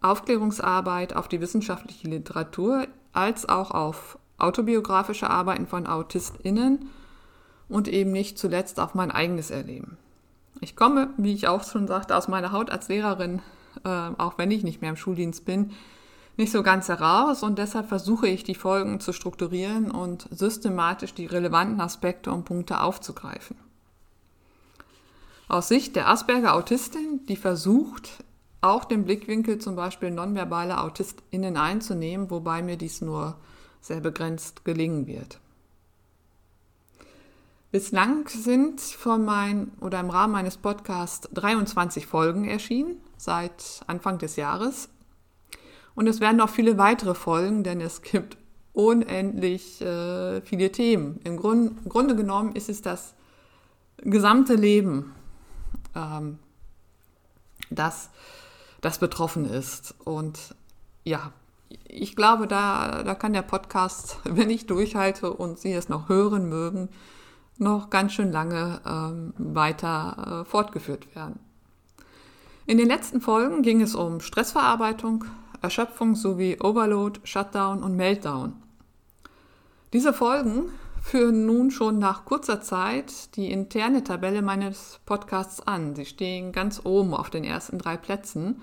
Aufklärungsarbeit 0.00 1.16
auf 1.16 1.28
die 1.28 1.40
wissenschaftliche 1.40 2.08
Literatur 2.08 2.86
als 3.12 3.48
auch 3.48 3.70
auf 3.70 4.18
autobiografische 4.38 5.30
Arbeiten 5.30 5.66
von 5.66 5.86
AutistInnen 5.86 6.90
und 7.68 7.88
eben 7.88 8.12
nicht 8.12 8.38
zuletzt 8.38 8.78
auf 8.78 8.94
mein 8.94 9.10
eigenes 9.10 9.50
Erleben. 9.50 9.96
Ich 10.60 10.76
komme, 10.76 11.10
wie 11.16 11.34
ich 11.34 11.48
auch 11.48 11.64
schon 11.64 11.86
sagte, 11.86 12.16
aus 12.16 12.28
meiner 12.28 12.52
Haut 12.52 12.70
als 12.70 12.88
Lehrerin 12.88 13.42
äh, 13.84 14.10
auch 14.18 14.38
wenn 14.38 14.50
ich 14.50 14.64
nicht 14.64 14.80
mehr 14.80 14.90
im 14.90 14.96
Schuldienst 14.96 15.44
bin, 15.44 15.72
nicht 16.36 16.52
so 16.52 16.62
ganz 16.62 16.88
heraus 16.88 17.42
und 17.42 17.58
deshalb 17.58 17.88
versuche 17.88 18.28
ich 18.28 18.44
die 18.44 18.54
Folgen 18.54 19.00
zu 19.00 19.12
strukturieren 19.12 19.90
und 19.90 20.28
systematisch 20.30 21.14
die 21.14 21.26
relevanten 21.26 21.80
Aspekte 21.80 22.30
und 22.30 22.44
Punkte 22.44 22.80
aufzugreifen. 22.80 23.56
Aus 25.48 25.68
Sicht 25.68 25.94
der 25.96 26.08
Asperger-Autistin, 26.08 27.24
die 27.26 27.36
versucht, 27.36 28.24
auch 28.60 28.84
den 28.84 29.04
Blickwinkel 29.04 29.58
zum 29.58 29.76
Beispiel 29.76 30.10
nonverbaler 30.10 30.82
AutistInnen 30.82 31.56
einzunehmen, 31.56 32.30
wobei 32.30 32.62
mir 32.62 32.76
dies 32.76 33.00
nur 33.00 33.36
sehr 33.80 34.00
begrenzt 34.00 34.64
gelingen 34.64 35.06
wird. 35.06 35.38
Bislang 37.70 38.26
sind 38.28 38.80
von 38.80 39.24
mein 39.24 39.70
oder 39.80 40.00
im 40.00 40.10
Rahmen 40.10 40.32
meines 40.32 40.56
Podcasts 40.56 41.28
23 41.32 42.06
Folgen 42.06 42.48
erschienen 42.48 42.96
seit 43.16 43.82
Anfang 43.86 44.18
des 44.18 44.36
Jahres. 44.36 44.88
Und 45.94 46.06
es 46.06 46.20
werden 46.20 46.36
noch 46.36 46.50
viele 46.50 46.78
weitere 46.78 47.14
folgen, 47.14 47.64
denn 47.64 47.80
es 47.80 48.02
gibt 48.02 48.36
unendlich 48.72 49.80
äh, 49.80 50.42
viele 50.42 50.70
Themen. 50.70 51.20
Im, 51.24 51.36
Grund, 51.38 51.78
im, 51.84 51.88
Grunde 51.88 52.14
genommen 52.14 52.54
ist 52.54 52.68
es 52.68 52.82
das 52.82 53.14
gesamte 53.98 54.54
Leben, 54.54 55.12
ähm, 55.96 56.38
das, 57.70 58.10
das 58.80 58.98
betroffen 58.98 59.44
ist. 59.44 59.94
Und 60.04 60.54
ja, 61.04 61.32
ich 61.88 62.14
glaube, 62.14 62.46
da, 62.46 63.02
da 63.02 63.14
kann 63.14 63.32
der 63.32 63.42
Podcast, 63.42 64.18
wenn 64.24 64.50
ich 64.50 64.66
durchhalte 64.66 65.32
und 65.32 65.58
Sie 65.58 65.72
es 65.72 65.88
noch 65.88 66.08
hören 66.08 66.48
mögen, 66.48 66.88
noch 67.58 67.90
ganz 67.90 68.12
schön 68.12 68.32
lange 68.32 68.80
ähm, 68.86 69.32
weiter 69.38 70.42
äh, 70.42 70.44
fortgeführt 70.44 71.14
werden. 71.14 71.40
In 72.66 72.78
den 72.78 72.88
letzten 72.88 73.20
Folgen 73.20 73.62
ging 73.62 73.80
es 73.80 73.94
um 73.94 74.20
Stressverarbeitung, 74.20 75.24
Erschöpfung 75.62 76.16
sowie 76.16 76.58
Overload, 76.60 77.20
Shutdown 77.24 77.82
und 77.82 77.96
Meltdown. 77.96 78.54
Diese 79.92 80.12
Folgen 80.12 80.70
führen 81.06 81.46
nun 81.46 81.70
schon 81.70 82.00
nach 82.00 82.24
kurzer 82.24 82.60
Zeit 82.60 83.36
die 83.36 83.52
interne 83.52 84.02
Tabelle 84.02 84.42
meines 84.42 84.98
Podcasts 85.06 85.64
an. 85.64 85.94
Sie 85.94 86.04
stehen 86.04 86.50
ganz 86.50 86.80
oben 86.82 87.14
auf 87.14 87.30
den 87.30 87.44
ersten 87.44 87.78
drei 87.78 87.96
Plätzen 87.96 88.60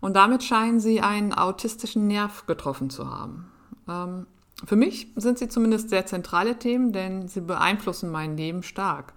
und 0.00 0.14
damit 0.14 0.44
scheinen 0.44 0.78
sie 0.78 1.00
einen 1.00 1.32
autistischen 1.32 2.06
Nerv 2.06 2.46
getroffen 2.46 2.90
zu 2.90 3.10
haben. 3.10 3.50
Ähm, 3.88 4.28
für 4.64 4.76
mich 4.76 5.08
sind 5.16 5.40
sie 5.40 5.48
zumindest 5.48 5.90
sehr 5.90 6.06
zentrale 6.06 6.60
Themen, 6.60 6.92
denn 6.92 7.26
sie 7.26 7.40
beeinflussen 7.40 8.08
mein 8.08 8.36
Leben 8.36 8.62
stark. 8.62 9.12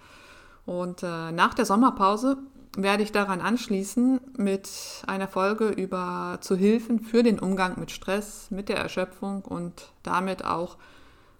Und 0.65 1.04
äh, 1.04 1.32
nach 1.32 1.54
der 1.54 1.65
Sommerpause 1.65 2.39
werde 2.76 3.04
ich 3.04 3.12
daran 3.12 3.39
anschließen 3.39 4.20
mit 4.36 4.67
einer 5.06 5.28
Folge 5.28 5.67
über 5.67 6.39
zu 6.41 6.56
Hilfen 6.56 7.02
für 7.02 7.22
den 7.22 7.38
Umgang 7.38 7.80
mit 7.80 7.91
Stress, 7.91 8.50
mit 8.50 8.67
der 8.67 8.78
Erschöpfung 8.78 9.46
und 9.46 9.91
damit 10.02 10.43
auch 10.43 10.78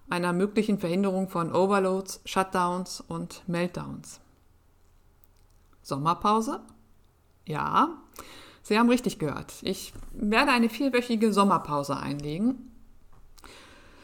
einer 0.10 0.34
möglichen 0.34 0.80
Verhinderung 0.80 1.30
von 1.30 1.54
Overloads, 1.54 2.22
Shutdowns 2.26 3.02
und 3.02 3.44
Meltdowns. 3.48 4.20
Sommerpause? 5.82 6.62
Ja, 7.46 7.98
Sie 8.68 8.78
haben 8.78 8.90
richtig 8.90 9.18
gehört. 9.18 9.54
Ich 9.62 9.94
werde 10.12 10.52
eine 10.52 10.68
vierwöchige 10.68 11.32
Sommerpause 11.32 11.96
einlegen. 11.96 12.70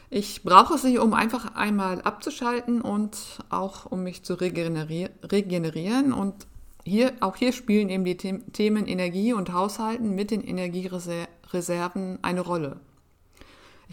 Ich 0.10 0.44
brauche 0.44 0.78
sie, 0.78 1.00
um 1.00 1.14
einfach 1.14 1.56
einmal 1.56 2.02
abzuschalten 2.02 2.80
und 2.80 3.18
auch 3.50 3.92
um 3.92 4.04
mich 4.04 4.24
zu 4.24 4.36
regenerieren 4.36 6.14
und 6.14 6.48
hier, 6.86 7.12
auch 7.20 7.36
hier 7.36 7.52
spielen 7.52 7.90
eben 7.90 8.06
die 8.06 8.16
Themen 8.16 8.88
Energie 8.88 9.34
und 9.34 9.52
Haushalten 9.52 10.16
mit 10.16 10.32
den 10.32 10.40
Energiereserven 10.42 12.20
eine 12.22 12.42
Rolle. 12.42 12.80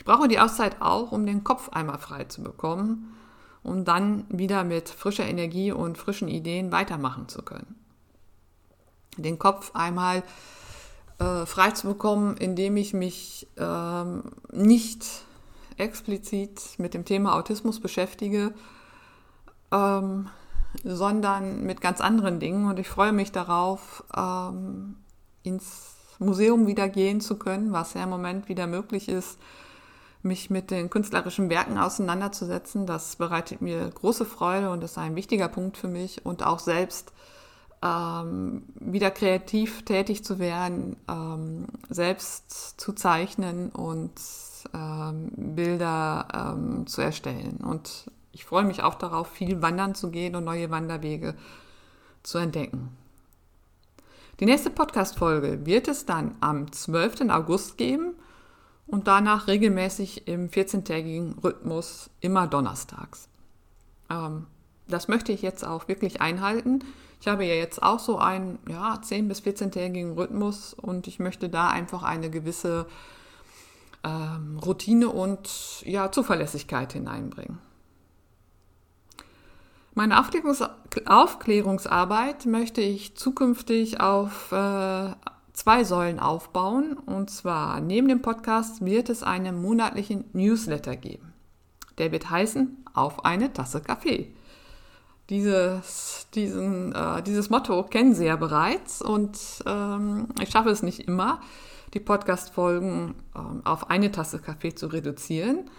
Ich 0.00 0.06
brauche 0.06 0.28
die 0.28 0.40
Auszeit 0.40 0.80
auch, 0.80 1.12
um 1.12 1.26
den 1.26 1.44
Kopf 1.44 1.68
einmal 1.68 1.98
frei 1.98 2.24
zu 2.24 2.42
bekommen, 2.42 3.12
um 3.62 3.84
dann 3.84 4.24
wieder 4.30 4.64
mit 4.64 4.88
frischer 4.88 5.26
Energie 5.26 5.72
und 5.72 5.98
frischen 5.98 6.26
Ideen 6.26 6.72
weitermachen 6.72 7.28
zu 7.28 7.42
können. 7.42 7.78
Den 9.18 9.38
Kopf 9.38 9.72
einmal 9.74 10.22
äh, 11.18 11.44
frei 11.44 11.72
zu 11.72 11.86
bekommen, 11.86 12.38
indem 12.38 12.78
ich 12.78 12.94
mich 12.94 13.46
ähm, 13.58 14.22
nicht 14.50 15.04
explizit 15.76 16.78
mit 16.78 16.94
dem 16.94 17.04
Thema 17.04 17.36
Autismus 17.36 17.78
beschäftige, 17.78 18.54
ähm, 19.70 20.30
sondern 20.82 21.62
mit 21.64 21.82
ganz 21.82 22.00
anderen 22.00 22.40
Dingen. 22.40 22.70
Und 22.70 22.78
ich 22.78 22.88
freue 22.88 23.12
mich 23.12 23.32
darauf, 23.32 24.02
ähm, 24.16 24.96
ins 25.42 25.94
Museum 26.18 26.66
wieder 26.66 26.88
gehen 26.88 27.20
zu 27.20 27.38
können, 27.38 27.72
was 27.72 27.92
ja 27.92 28.04
im 28.04 28.08
Moment 28.08 28.48
wieder 28.48 28.66
möglich 28.66 29.06
ist, 29.06 29.38
mich 30.22 30.50
mit 30.50 30.70
den 30.70 30.90
künstlerischen 30.90 31.48
Werken 31.50 31.78
auseinanderzusetzen. 31.78 32.86
Das 32.86 33.16
bereitet 33.16 33.62
mir 33.62 33.88
große 33.88 34.24
Freude 34.24 34.70
und 34.70 34.84
ist 34.84 34.98
ein 34.98 35.16
wichtiger 35.16 35.48
Punkt 35.48 35.76
für 35.76 35.88
mich 35.88 36.24
und 36.24 36.44
auch 36.44 36.58
selbst 36.58 37.12
ähm, 37.82 38.64
wieder 38.74 39.10
kreativ 39.10 39.84
tätig 39.84 40.24
zu 40.24 40.38
werden, 40.38 40.96
ähm, 41.08 41.66
selbst 41.88 42.80
zu 42.80 42.92
zeichnen 42.92 43.70
und 43.70 44.12
ähm, 44.74 45.30
Bilder 45.34 46.28
ähm, 46.34 46.86
zu 46.86 47.00
erstellen. 47.00 47.58
Und 47.62 48.10
ich 48.32 48.44
freue 48.44 48.64
mich 48.64 48.82
auch 48.82 48.94
darauf, 48.94 49.28
viel 49.28 49.62
wandern 49.62 49.94
zu 49.94 50.10
gehen 50.10 50.36
und 50.36 50.44
neue 50.44 50.70
Wanderwege 50.70 51.34
zu 52.22 52.38
entdecken. 52.38 52.96
Die 54.40 54.46
nächste 54.46 54.70
Podcast-Folge 54.70 55.66
wird 55.66 55.88
es 55.88 56.06
dann 56.06 56.34
am 56.40 56.70
12. 56.70 57.30
August 57.30 57.76
geben 57.78 58.14
und 58.90 59.06
danach 59.06 59.46
regelmäßig 59.46 60.26
im 60.26 60.48
14-tägigen 60.48 61.38
Rhythmus 61.42 62.10
immer 62.20 62.46
donnerstags. 62.46 63.28
Ähm, 64.08 64.46
das 64.88 65.08
möchte 65.08 65.32
ich 65.32 65.42
jetzt 65.42 65.64
auch 65.64 65.88
wirklich 65.88 66.20
einhalten. 66.20 66.80
Ich 67.20 67.28
habe 67.28 67.44
ja 67.44 67.54
jetzt 67.54 67.82
auch 67.82 67.98
so 67.98 68.18
einen 68.18 68.58
ja, 68.68 68.94
10- 68.94 69.28
bis 69.28 69.40
14-tägigen 69.40 70.14
Rhythmus 70.14 70.74
und 70.74 71.06
ich 71.06 71.18
möchte 71.18 71.48
da 71.48 71.68
einfach 71.68 72.02
eine 72.02 72.30
gewisse 72.30 72.86
ähm, 74.02 74.58
Routine 74.58 75.08
und 75.08 75.82
ja, 75.84 76.10
Zuverlässigkeit 76.10 76.92
hineinbringen. 76.92 77.58
Meine 79.94 80.20
Aufklärungs 80.20 80.64
Aufklärungsarbeit 81.04 82.46
möchte 82.46 82.80
ich 82.80 83.16
zukünftig 83.16 84.00
auf 84.00 84.50
äh, 84.50 85.10
zwei 85.60 85.84
Säulen 85.84 86.18
aufbauen. 86.18 86.94
Und 86.94 87.30
zwar 87.30 87.80
neben 87.80 88.08
dem 88.08 88.22
Podcast 88.22 88.84
wird 88.84 89.10
es 89.10 89.22
einen 89.22 89.60
monatlichen 89.60 90.24
Newsletter 90.32 90.96
geben. 90.96 91.32
Der 91.98 92.12
wird 92.12 92.30
heißen 92.30 92.78
Auf 92.94 93.24
eine 93.24 93.52
Tasse 93.52 93.80
Kaffee. 93.80 94.34
Dieses, 95.28 96.26
diesen, 96.34 96.92
äh, 96.92 97.22
dieses 97.22 97.50
Motto 97.50 97.82
kennen 97.84 98.14
Sie 98.14 98.24
ja 98.24 98.36
bereits 98.36 99.00
und 99.00 99.38
ähm, 99.64 100.26
ich 100.40 100.50
schaffe 100.50 100.70
es 100.70 100.82
nicht 100.82 101.06
immer, 101.06 101.40
die 101.94 102.00
Podcast-Folgen 102.00 103.14
ähm, 103.36 103.60
auf 103.64 103.90
eine 103.90 104.10
Tasse 104.10 104.40
Kaffee 104.40 104.74
zu 104.74 104.88
reduzieren. 104.88 105.70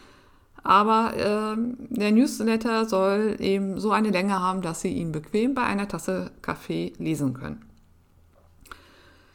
Aber 0.64 1.14
äh, 1.16 1.58
der 1.90 2.12
Newsletter 2.12 2.86
soll 2.86 3.38
eben 3.40 3.80
so 3.80 3.92
eine 3.92 4.12
Länge 4.12 4.40
haben, 4.40 4.62
dass 4.62 4.82
Sie 4.82 4.94
ihn 4.94 5.12
bequem 5.12 5.56
bei 5.56 5.64
einer 5.64 5.88
Tasse 5.88 6.32
Kaffee 6.42 6.94
lesen 7.00 7.34
können. 7.34 7.71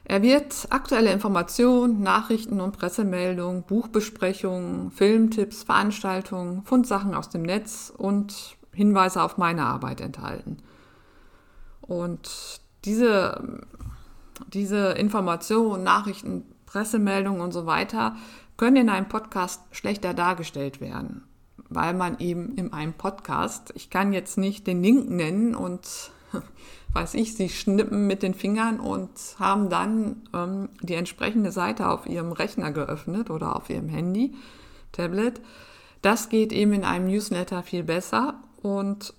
Er 0.08 0.22
wird 0.22 0.68
aktuelle 0.70 1.12
Informationen, 1.12 2.00
Nachrichten 2.00 2.60
und 2.60 2.78
Pressemeldungen, 2.78 3.64
Buchbesprechungen, 3.64 4.92
Filmtipps, 4.92 5.64
Veranstaltungen, 5.64 6.62
Fundsachen 6.62 7.12
aus 7.12 7.28
dem 7.28 7.42
Netz 7.42 7.92
und 7.96 8.56
Hinweise 8.72 9.20
auf 9.20 9.36
meine 9.36 9.64
Arbeit 9.64 10.00
enthalten. 10.00 10.58
Und 11.80 12.60
diese, 12.84 13.64
diese 14.52 14.92
Informationen, 14.92 15.82
Nachrichten, 15.82 16.44
Pressemeldungen 16.66 17.40
und 17.40 17.50
so 17.50 17.66
weiter 17.66 18.14
können 18.56 18.76
in 18.76 18.90
einem 18.90 19.08
Podcast 19.08 19.60
schlechter 19.72 20.14
dargestellt 20.14 20.80
werden, 20.80 21.24
weil 21.68 21.94
man 21.94 22.20
eben 22.20 22.54
in 22.54 22.72
einem 22.72 22.92
Podcast, 22.92 23.72
ich 23.74 23.90
kann 23.90 24.12
jetzt 24.12 24.38
nicht 24.38 24.68
den 24.68 24.84
Link 24.84 25.10
nennen 25.10 25.56
und 25.56 26.12
weiß 26.96 27.12
ich, 27.12 27.34
sie 27.34 27.50
schnippen 27.50 28.06
mit 28.06 28.22
den 28.22 28.32
Fingern 28.32 28.80
und 28.80 29.10
haben 29.38 29.68
dann 29.68 30.22
ähm, 30.32 30.70
die 30.80 30.94
entsprechende 30.94 31.52
Seite 31.52 31.90
auf 31.90 32.06
ihrem 32.06 32.32
Rechner 32.32 32.72
geöffnet 32.72 33.28
oder 33.28 33.54
auf 33.54 33.68
ihrem 33.68 33.90
Handy, 33.90 34.34
Tablet. 34.92 35.42
Das 36.00 36.30
geht 36.30 36.52
eben 36.52 36.72
in 36.72 36.84
einem 36.84 37.06
Newsletter 37.08 37.62
viel 37.62 37.82
besser 37.82 38.40
und 38.62 39.12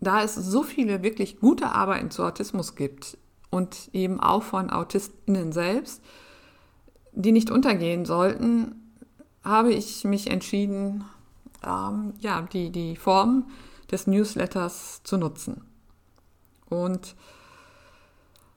da 0.00 0.22
es 0.22 0.34
so 0.34 0.62
viele 0.62 1.02
wirklich 1.02 1.40
gute 1.40 1.66
Arbeiten 1.66 2.10
zu 2.10 2.24
Autismus 2.24 2.74
gibt 2.74 3.18
und 3.50 3.90
eben 3.92 4.18
auch 4.18 4.42
von 4.42 4.70
AutistInnen 4.70 5.52
selbst, 5.52 6.02
die 7.12 7.32
nicht 7.32 7.50
untergehen 7.50 8.06
sollten, 8.06 8.94
habe 9.44 9.74
ich 9.74 10.04
mich 10.04 10.30
entschieden, 10.30 11.04
ähm, 11.66 12.14
ja, 12.20 12.40
die, 12.50 12.70
die 12.70 12.96
Form 12.96 13.50
des 13.90 14.06
Newsletters 14.06 15.02
zu 15.04 15.18
nutzen. 15.18 15.69
Und 16.70 17.14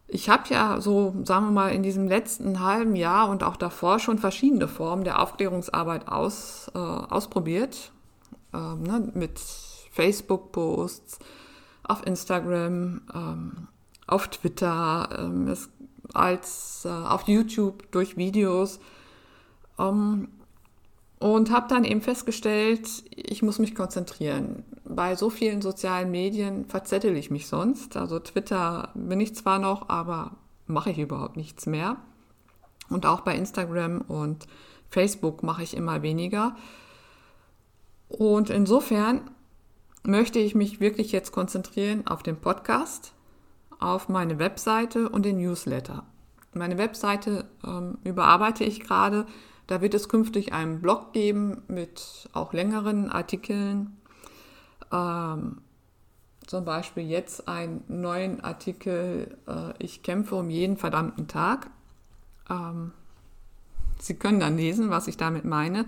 ich 0.08 0.30
habe 0.30 0.43
ja 0.49 0.80
so, 0.80 1.13
sagen 1.23 1.47
wir 1.47 1.52
mal, 1.52 1.69
in 1.69 1.84
diesem 1.84 2.08
letzten 2.08 2.60
halben 2.60 2.95
Jahr 2.95 3.30
und 3.30 3.43
auch 3.43 3.58
davor 3.58 3.99
schon 3.99 4.19
verschiedene 4.19 4.67
Formen 4.67 5.04
der 5.04 5.21
Aufklärungsarbeit 5.21 6.08
aus, 6.08 6.71
äh, 6.73 6.78
ausprobiert. 6.78 7.91
Ähm, 8.54 8.84
ne, 8.84 9.12
mit 9.15 9.39
Facebook-Posts, 9.91 11.19
auf 11.84 12.06
Instagram, 12.06 13.02
ähm, 13.13 13.67
auf 14.08 14.28
Twitter, 14.28 15.10
ähm, 15.17 15.47
es, 15.47 15.69
als 16.13 16.86
äh, 16.86 16.89
auf 16.89 17.28
YouTube 17.28 17.91
durch 17.91 18.15
Videos. 18.15 18.80
Ähm, 19.80 20.30
und 21.19 21.52
habe 21.52 21.67
dann 21.69 21.86
eben 21.86 22.02
festgestellt, 22.02 22.88
ich 23.15 23.41
muss 23.41 23.58
mich 23.58 23.76
konzentrieren. 23.76 24.63
Bei 24.86 25.15
so 25.15 25.30
vielen 25.30 25.62
sozialen 25.62 26.12
Medien 26.12 26.65
verzettel 26.65 27.15
ich 27.15 27.32
mich 27.32 27.48
sonst. 27.48 27.96
Also 27.96 28.19
Twitter 28.19 28.89
bin 28.96 29.19
ich 29.22 29.36
zwar 29.36 29.60
noch, 29.60 29.89
aber 29.89 30.32
mache 30.67 30.91
ich 30.91 31.00
überhaupt 31.00 31.38
nichts 31.38 31.65
mehr. 31.65 31.98
Und 32.89 33.06
auch 33.06 33.22
bei 33.22 33.36
Instagram 33.36 34.02
und 34.02 34.48
Facebook 34.89 35.41
mache 35.41 35.63
ich 35.63 35.76
immer 35.76 36.02
weniger. 36.02 36.56
Und 38.10 38.50
insofern 38.50 39.32
möchte 40.04 40.39
ich 40.39 40.54
mich 40.54 40.80
wirklich 40.80 41.12
jetzt 41.12 41.32
konzentrieren 41.32 42.06
auf 42.06 42.22
den 42.22 42.36
Podcast, 42.36 43.13
auf 43.80 44.10
meine 44.10 44.38
Webseite 44.38 45.10
und 45.10 45.24
den 45.26 45.38
Newsletter. 45.38 46.04
Meine 46.54 46.78
Webseite 46.78 47.46
ähm, 47.65 47.98
überarbeite 48.04 48.63
ich 48.63 48.82
gerade 48.82 49.26
da 49.67 49.82
wird 49.82 49.93
es 49.93 50.10
künftig 50.10 50.54
einen 50.54 50.82
Blog 50.82 51.13
geben 51.13 51.62
mit 51.67 52.30
auch 52.34 52.54
längeren 52.54 53.10
Artikeln. 53.10 53.98
Ähm, 54.93 55.58
zum 56.45 56.65
Beispiel 56.65 57.10
jetzt 57.10 57.47
einen 57.47 57.84
neuen 57.88 58.41
Artikel, 58.41 59.38
äh, 59.47 59.73
ich 59.79 60.03
kämpfe 60.03 60.36
um 60.36 60.49
jeden 60.49 60.77
verdammten 60.77 61.27
Tag. 61.27 61.69
Ähm, 62.49 62.91
Sie 63.99 64.15
können 64.15 64.41
dann 64.41 64.58
lesen, 64.58 64.89
was 64.89 65.08
ich 65.08 65.15
damit 65.15 65.45
meine. 65.45 65.86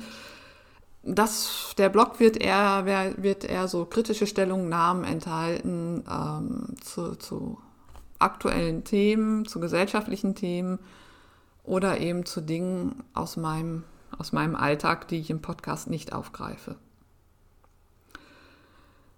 Das, 1.04 1.74
der 1.78 1.90
Blog 1.90 2.20
wird 2.20 2.38
eher, 2.38 2.86
wird 3.18 3.44
eher 3.44 3.68
so 3.68 3.86
kritische 3.86 4.26
Stellungnahmen 4.26 5.04
enthalten 5.04 6.04
ähm, 6.10 6.76
zu, 6.82 7.16
zu 7.16 7.60
aktuellen 8.18 8.86
Themen, 8.86 9.46
zu 9.46 9.60
gesellschaftlichen 9.60 10.34
Themen 10.34 10.80
oder 11.64 12.00
eben 12.00 12.26
zu 12.26 12.42
Dingen 12.42 13.04
aus 13.14 13.36
meinem, 13.38 13.84
aus 14.18 14.32
meinem 14.32 14.56
Alltag, 14.56 15.10
die 15.10 15.20
ich 15.20 15.30
im 15.30 15.42
Podcast 15.42 15.90
nicht 15.90 16.14
aufgreife. 16.14 16.76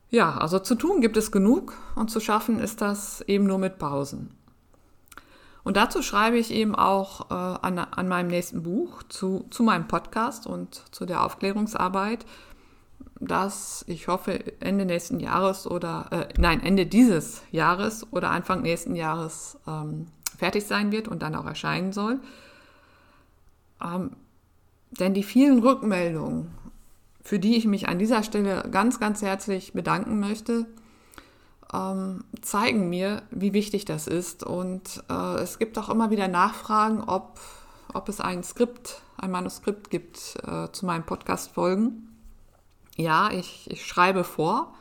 Ja, 0.10 0.38
also 0.38 0.60
zu 0.60 0.76
tun 0.76 1.02
gibt 1.02 1.18
es 1.18 1.32
genug 1.32 1.74
und 1.96 2.10
zu 2.10 2.20
schaffen 2.20 2.60
ist 2.60 2.82
das 2.82 3.22
eben 3.22 3.46
nur 3.46 3.58
mit 3.58 3.78
Pausen. 3.78 4.32
Und 5.66 5.76
dazu 5.76 6.02
schreibe 6.02 6.38
ich 6.38 6.52
eben 6.52 6.76
auch 6.76 7.30
äh, 7.30 7.34
an, 7.34 7.78
an 7.78 8.08
meinem 8.08 8.30
nächsten 8.30 8.64
Buch 8.64 9.04
zu, 9.10 9.46
zu 9.50 9.64
meinem 9.64 9.90
Podcast 9.90 10.48
und 10.48 10.82
zu 10.92 11.06
der 11.06 11.26
Aufklärungsarbeit, 11.26 12.26
das 13.20 13.84
ich 13.88 14.08
hoffe 14.08 14.62
Ende 14.62 14.86
nächsten 14.86 15.20
Jahres 15.20 15.68
oder 15.68 16.08
äh, 16.12 16.34
nein, 16.40 16.64
Ende 16.64 16.86
dieses 16.86 17.42
Jahres 17.52 18.08
oder 18.12 18.30
Anfang 18.30 18.62
nächsten 18.62 18.96
Jahres 18.96 19.58
ähm, 19.68 20.08
fertig 20.38 20.66
sein 20.66 20.94
wird 20.94 21.10
und 21.10 21.22
dann 21.22 21.36
auch 21.36 21.46
erscheinen 21.46 21.92
soll. 21.92 22.22
Ähm, 23.84 24.12
denn 24.92 25.14
die 25.14 25.24
vielen 25.24 25.60
Rückmeldungen, 25.60 26.52
für 27.28 27.40
die 27.40 27.58
ich 27.58 27.66
mich 27.66 27.90
an 27.90 28.00
dieser 28.00 28.24
Stelle 28.24 28.64
ganz, 28.72 29.02
ganz 29.02 29.22
herzlich 29.22 29.74
bedanken 29.74 30.18
möchte, 30.22 30.66
ähm, 31.74 32.24
zeigen 32.42 32.88
mir, 32.88 33.22
wie 33.32 33.52
wichtig 33.52 33.84
das 33.84 34.08
ist. 34.08 34.46
Und 34.46 35.04
äh, 35.10 35.36
es 35.42 35.60
gibt 35.60 35.78
auch 35.78 35.90
immer 35.90 36.10
wieder 36.10 36.30
Nachfragen, 36.30 37.04
ob, 37.04 37.42
ob 37.94 38.08
es 38.08 38.22
ein 38.22 38.46
Skript, 38.46 39.02
ein 39.18 39.30
Manuskript 39.30 39.90
gibt 39.90 40.38
äh, 40.48 40.72
zu 40.72 40.86
meinen 40.86 41.04
Podcast-Folgen. 41.04 42.16
Ja, 42.96 43.30
ich, 43.30 43.70
ich 43.70 43.86
schreibe 43.86 44.24
vor. 44.24 44.74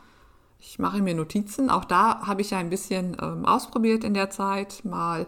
Ich 0.61 0.79
mache 0.79 1.03
mir 1.03 1.17
Notizen. 1.17 1.69
Auch 1.69 1.85
da 1.85 2.29
habe 2.29 2.43
ich 2.43 2.51
ja 2.51 2.59
ein 2.59 2.71
bisschen 2.71 3.17
ähm, 3.21 3.45
ausprobiert 3.45 4.05
in 4.05 4.15
der 4.15 4.31
Zeit. 4.31 4.85
Mal 4.85 5.27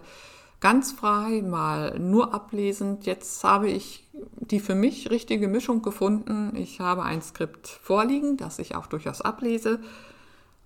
ganz 0.61 0.93
frei, 0.93 1.43
mal 1.43 1.99
nur 1.99 2.35
ablesend. 2.35 3.07
Jetzt 3.07 3.43
habe 3.45 3.69
ich 3.69 4.09
die 4.13 4.61
für 4.61 4.75
mich 4.75 5.11
richtige 5.11 5.49
Mischung 5.49 5.83
gefunden. 5.83 6.55
Ich 6.57 6.81
habe 6.81 7.03
ein 7.03 7.23
Skript 7.23 7.69
vorliegen, 7.69 8.37
das 8.37 8.59
ich 8.59 8.75
auch 8.75 8.87
durchaus 8.87 9.21
ablese. 9.21 9.81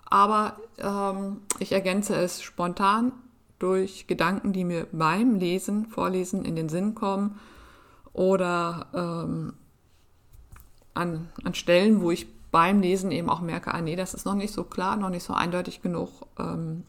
Aber 0.04 0.56
ähm, 0.78 1.38
ich 1.58 1.72
ergänze 1.72 2.14
es 2.16 2.42
spontan 2.42 3.12
durch 3.58 4.06
Gedanken, 4.06 4.52
die 4.52 4.64
mir 4.64 4.86
beim 4.92 5.36
Lesen, 5.36 5.86
Vorlesen 5.86 6.44
in 6.44 6.56
den 6.56 6.68
Sinn 6.68 6.94
kommen 6.94 7.38
oder 8.12 8.86
ähm, 8.92 9.54
an, 10.94 11.28
an 11.44 11.54
Stellen, 11.54 12.02
wo 12.02 12.10
ich 12.10 12.26
beim 12.50 12.80
Lesen 12.80 13.10
eben 13.10 13.30
auch 13.30 13.40
merke, 13.40 13.72
ah 13.72 13.80
nee, 13.80 13.96
das 13.96 14.14
ist 14.14 14.26
noch 14.26 14.34
nicht 14.34 14.52
so 14.52 14.64
klar, 14.64 14.96
noch 14.96 15.08
nicht 15.08 15.24
so 15.24 15.32
eindeutig 15.32 15.80
genug. 15.80 16.26
Ähm, 16.38 16.84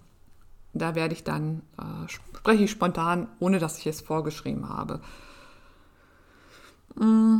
da 0.73 0.95
werde 0.95 1.13
ich 1.13 1.23
dann, 1.23 1.61
äh, 1.77 2.09
spreche 2.09 2.63
ich 2.63 2.71
spontan, 2.71 3.27
ohne 3.39 3.59
dass 3.59 3.77
ich 3.77 3.87
es 3.87 4.01
vorgeschrieben 4.01 4.69
habe. 4.69 5.01
Mm. 6.95 7.39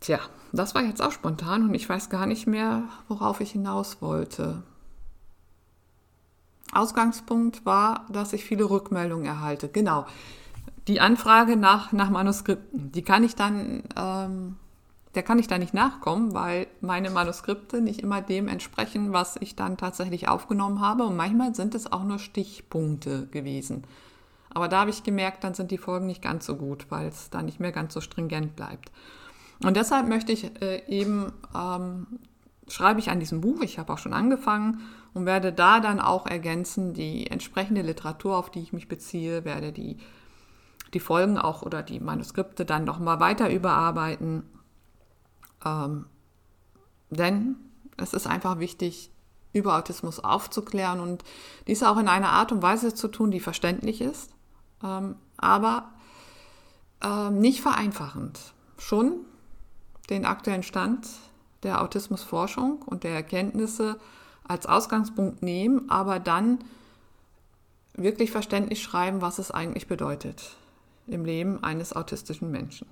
Tja, 0.00 0.18
das 0.52 0.74
war 0.74 0.82
jetzt 0.82 1.00
auch 1.00 1.12
spontan 1.12 1.62
und 1.62 1.74
ich 1.74 1.88
weiß 1.88 2.10
gar 2.10 2.26
nicht 2.26 2.46
mehr, 2.46 2.84
worauf 3.08 3.40
ich 3.40 3.52
hinaus 3.52 4.02
wollte. 4.02 4.62
Ausgangspunkt 6.72 7.64
war, 7.64 8.06
dass 8.10 8.32
ich 8.32 8.44
viele 8.44 8.68
Rückmeldungen 8.68 9.26
erhalte. 9.26 9.68
Genau. 9.68 10.06
Die 10.88 11.00
Anfrage 11.00 11.56
nach, 11.56 11.92
nach 11.92 12.10
Manuskripten, 12.10 12.90
die 12.90 13.02
kann 13.02 13.22
ich 13.22 13.36
dann 13.36 13.84
ähm, 13.96 14.56
der 15.14 15.22
kann 15.22 15.38
ich 15.38 15.46
da 15.46 15.58
nicht 15.58 15.74
nachkommen, 15.74 16.32
weil 16.32 16.66
meine 16.80 17.10
Manuskripte 17.10 17.80
nicht 17.82 18.00
immer 18.00 18.22
dem 18.22 18.48
entsprechen, 18.48 19.12
was 19.12 19.36
ich 19.40 19.56
dann 19.56 19.76
tatsächlich 19.76 20.28
aufgenommen 20.28 20.80
habe. 20.80 21.04
Und 21.04 21.16
manchmal 21.16 21.54
sind 21.54 21.74
es 21.74 21.92
auch 21.92 22.04
nur 22.04 22.18
Stichpunkte 22.18 23.26
gewesen. 23.26 23.84
Aber 24.54 24.68
da 24.68 24.80
habe 24.80 24.90
ich 24.90 25.02
gemerkt, 25.02 25.44
dann 25.44 25.54
sind 25.54 25.70
die 25.70 25.78
Folgen 25.78 26.06
nicht 26.06 26.22
ganz 26.22 26.46
so 26.46 26.56
gut, 26.56 26.86
weil 26.90 27.08
es 27.08 27.30
da 27.30 27.42
nicht 27.42 27.60
mehr 27.60 27.72
ganz 27.72 27.92
so 27.94 28.00
stringent 28.00 28.56
bleibt. 28.56 28.90
Und 29.62 29.76
deshalb 29.76 30.08
möchte 30.08 30.32
ich 30.32 30.50
äh, 30.62 30.82
eben, 30.88 31.32
ähm, 31.54 32.06
schreibe 32.68 33.00
ich 33.00 33.10
an 33.10 33.20
diesem 33.20 33.40
Buch, 33.42 33.60
ich 33.62 33.78
habe 33.78 33.92
auch 33.92 33.98
schon 33.98 34.14
angefangen 34.14 34.80
und 35.14 35.26
werde 35.26 35.52
da 35.52 35.80
dann 35.80 36.00
auch 36.00 36.26
ergänzen 36.26 36.94
die 36.94 37.30
entsprechende 37.30 37.82
Literatur, 37.82 38.36
auf 38.36 38.50
die 38.50 38.60
ich 38.60 38.72
mich 38.72 38.88
beziehe, 38.88 39.44
werde 39.44 39.72
die, 39.72 39.98
die 40.94 41.00
Folgen 41.00 41.38
auch 41.38 41.62
oder 41.62 41.82
die 41.82 42.00
Manuskripte 42.00 42.64
dann 42.64 42.84
nochmal 42.84 43.20
weiter 43.20 43.50
überarbeiten 43.50 44.44
ähm, 45.64 46.06
denn 47.10 47.56
es 47.96 48.14
ist 48.14 48.26
einfach 48.26 48.58
wichtig, 48.58 49.10
über 49.52 49.76
Autismus 49.76 50.18
aufzuklären 50.20 51.00
und 51.00 51.24
dies 51.66 51.82
auch 51.82 51.98
in 51.98 52.08
einer 52.08 52.30
Art 52.30 52.52
und 52.52 52.62
Weise 52.62 52.94
zu 52.94 53.08
tun, 53.08 53.30
die 53.30 53.40
verständlich 53.40 54.00
ist, 54.00 54.30
ähm, 54.82 55.16
aber 55.36 55.90
ähm, 57.02 57.40
nicht 57.40 57.60
vereinfachend. 57.60 58.40
schon 58.78 59.24
den 60.10 60.24
aktuellen 60.24 60.64
Stand 60.64 61.06
der 61.62 61.82
Autismusforschung 61.82 62.82
und 62.82 63.04
der 63.04 63.12
Erkenntnisse 63.12 63.98
als 64.46 64.66
Ausgangspunkt 64.66 65.42
nehmen, 65.42 65.88
aber 65.88 66.18
dann 66.18 66.58
wirklich 67.94 68.30
verständlich 68.30 68.82
schreiben, 68.82 69.20
was 69.20 69.38
es 69.38 69.50
eigentlich 69.50 69.86
bedeutet 69.86 70.56
im 71.06 71.24
Leben 71.24 71.62
eines 71.62 71.92
autistischen 71.92 72.50
Menschen. 72.50 72.88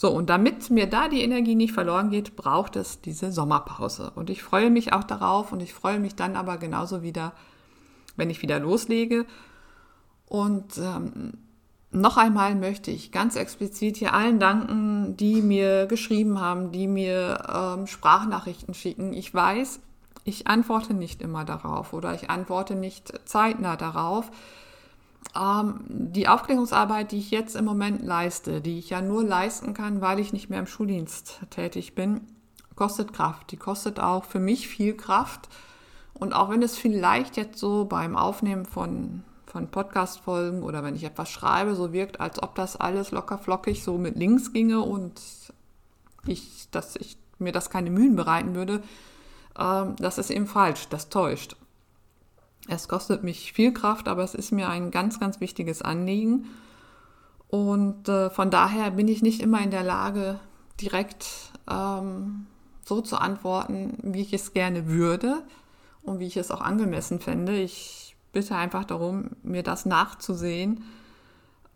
So, 0.00 0.10
und 0.10 0.30
damit 0.30 0.70
mir 0.70 0.86
da 0.86 1.08
die 1.08 1.22
Energie 1.22 1.54
nicht 1.54 1.74
verloren 1.74 2.08
geht, 2.08 2.34
braucht 2.34 2.74
es 2.76 3.02
diese 3.02 3.32
Sommerpause. 3.32 4.12
Und 4.14 4.30
ich 4.30 4.42
freue 4.42 4.70
mich 4.70 4.94
auch 4.94 5.04
darauf 5.04 5.52
und 5.52 5.60
ich 5.60 5.74
freue 5.74 6.00
mich 6.00 6.14
dann 6.14 6.36
aber 6.36 6.56
genauso 6.56 7.02
wieder, 7.02 7.34
wenn 8.16 8.30
ich 8.30 8.40
wieder 8.40 8.58
loslege. 8.58 9.26
Und 10.24 10.78
ähm, 10.78 11.34
noch 11.90 12.16
einmal 12.16 12.54
möchte 12.54 12.90
ich 12.90 13.12
ganz 13.12 13.36
explizit 13.36 13.98
hier 13.98 14.14
allen 14.14 14.40
danken, 14.40 15.18
die 15.18 15.42
mir 15.42 15.84
geschrieben 15.84 16.40
haben, 16.40 16.72
die 16.72 16.86
mir 16.86 17.76
ähm, 17.78 17.86
Sprachnachrichten 17.86 18.72
schicken. 18.72 19.12
Ich 19.12 19.34
weiß, 19.34 19.80
ich 20.24 20.46
antworte 20.46 20.94
nicht 20.94 21.20
immer 21.20 21.44
darauf 21.44 21.92
oder 21.92 22.14
ich 22.14 22.30
antworte 22.30 22.74
nicht 22.74 23.12
zeitnah 23.26 23.76
darauf. 23.76 24.30
Ähm, 25.38 25.84
die 25.88 26.28
Aufklärungsarbeit, 26.28 27.12
die 27.12 27.18
ich 27.18 27.30
jetzt 27.30 27.56
im 27.56 27.64
Moment 27.64 28.02
leiste, 28.02 28.60
die 28.60 28.78
ich 28.78 28.90
ja 28.90 29.00
nur 29.00 29.24
leisten 29.24 29.74
kann, 29.74 30.00
weil 30.00 30.18
ich 30.18 30.32
nicht 30.32 30.50
mehr 30.50 30.58
im 30.58 30.66
Schuldienst 30.66 31.40
tätig 31.50 31.94
bin, 31.94 32.22
kostet 32.74 33.12
Kraft. 33.12 33.50
Die 33.52 33.56
kostet 33.56 34.00
auch 34.00 34.24
für 34.24 34.40
mich 34.40 34.68
viel 34.68 34.96
Kraft. 34.96 35.48
Und 36.14 36.32
auch 36.32 36.50
wenn 36.50 36.62
es 36.62 36.76
vielleicht 36.76 37.36
jetzt 37.36 37.58
so 37.58 37.84
beim 37.84 38.16
Aufnehmen 38.16 38.66
von 38.66 39.22
von 39.50 39.68
Podcast-Folgen 39.68 40.62
oder 40.62 40.82
wenn 40.84 40.94
ich 40.94 41.04
etwas 41.04 41.28
schreibe, 41.28 41.74
so 41.74 41.92
wirkt, 41.92 42.20
als 42.20 42.42
ob 42.42 42.54
das 42.54 42.76
alles 42.76 43.10
locker 43.10 43.36
flockig 43.36 43.82
so 43.82 43.98
mit 43.98 44.16
links 44.16 44.52
ginge 44.52 44.80
und 44.80 45.20
ich, 46.26 46.68
dass 46.70 46.96
ich 46.96 47.16
mir 47.38 47.52
das 47.52 47.70
keine 47.70 47.90
Mühen 47.90 48.16
bereiten 48.16 48.54
würde, 48.54 48.82
ähm, 49.58 49.96
das 49.98 50.18
ist 50.18 50.30
eben 50.30 50.46
falsch, 50.46 50.88
das 50.88 51.08
täuscht. 51.08 51.56
Es 52.70 52.86
kostet 52.86 53.24
mich 53.24 53.52
viel 53.52 53.72
Kraft, 53.72 54.06
aber 54.06 54.22
es 54.22 54.34
ist 54.34 54.52
mir 54.52 54.68
ein 54.68 54.92
ganz, 54.92 55.18
ganz 55.18 55.40
wichtiges 55.40 55.82
Anliegen. 55.82 56.46
Und 57.48 58.08
äh, 58.08 58.30
von 58.30 58.50
daher 58.50 58.92
bin 58.92 59.08
ich 59.08 59.22
nicht 59.22 59.42
immer 59.42 59.60
in 59.60 59.72
der 59.72 59.82
Lage, 59.82 60.38
direkt 60.80 61.26
ähm, 61.68 62.46
so 62.84 63.00
zu 63.00 63.16
antworten, 63.16 63.98
wie 64.02 64.22
ich 64.22 64.32
es 64.32 64.52
gerne 64.52 64.86
würde 64.86 65.42
und 66.02 66.20
wie 66.20 66.28
ich 66.28 66.36
es 66.36 66.52
auch 66.52 66.60
angemessen 66.60 67.18
fände. 67.18 67.56
Ich 67.56 68.14
bitte 68.32 68.54
einfach 68.54 68.84
darum, 68.84 69.30
mir 69.42 69.64
das 69.64 69.84
nachzusehen, 69.84 70.84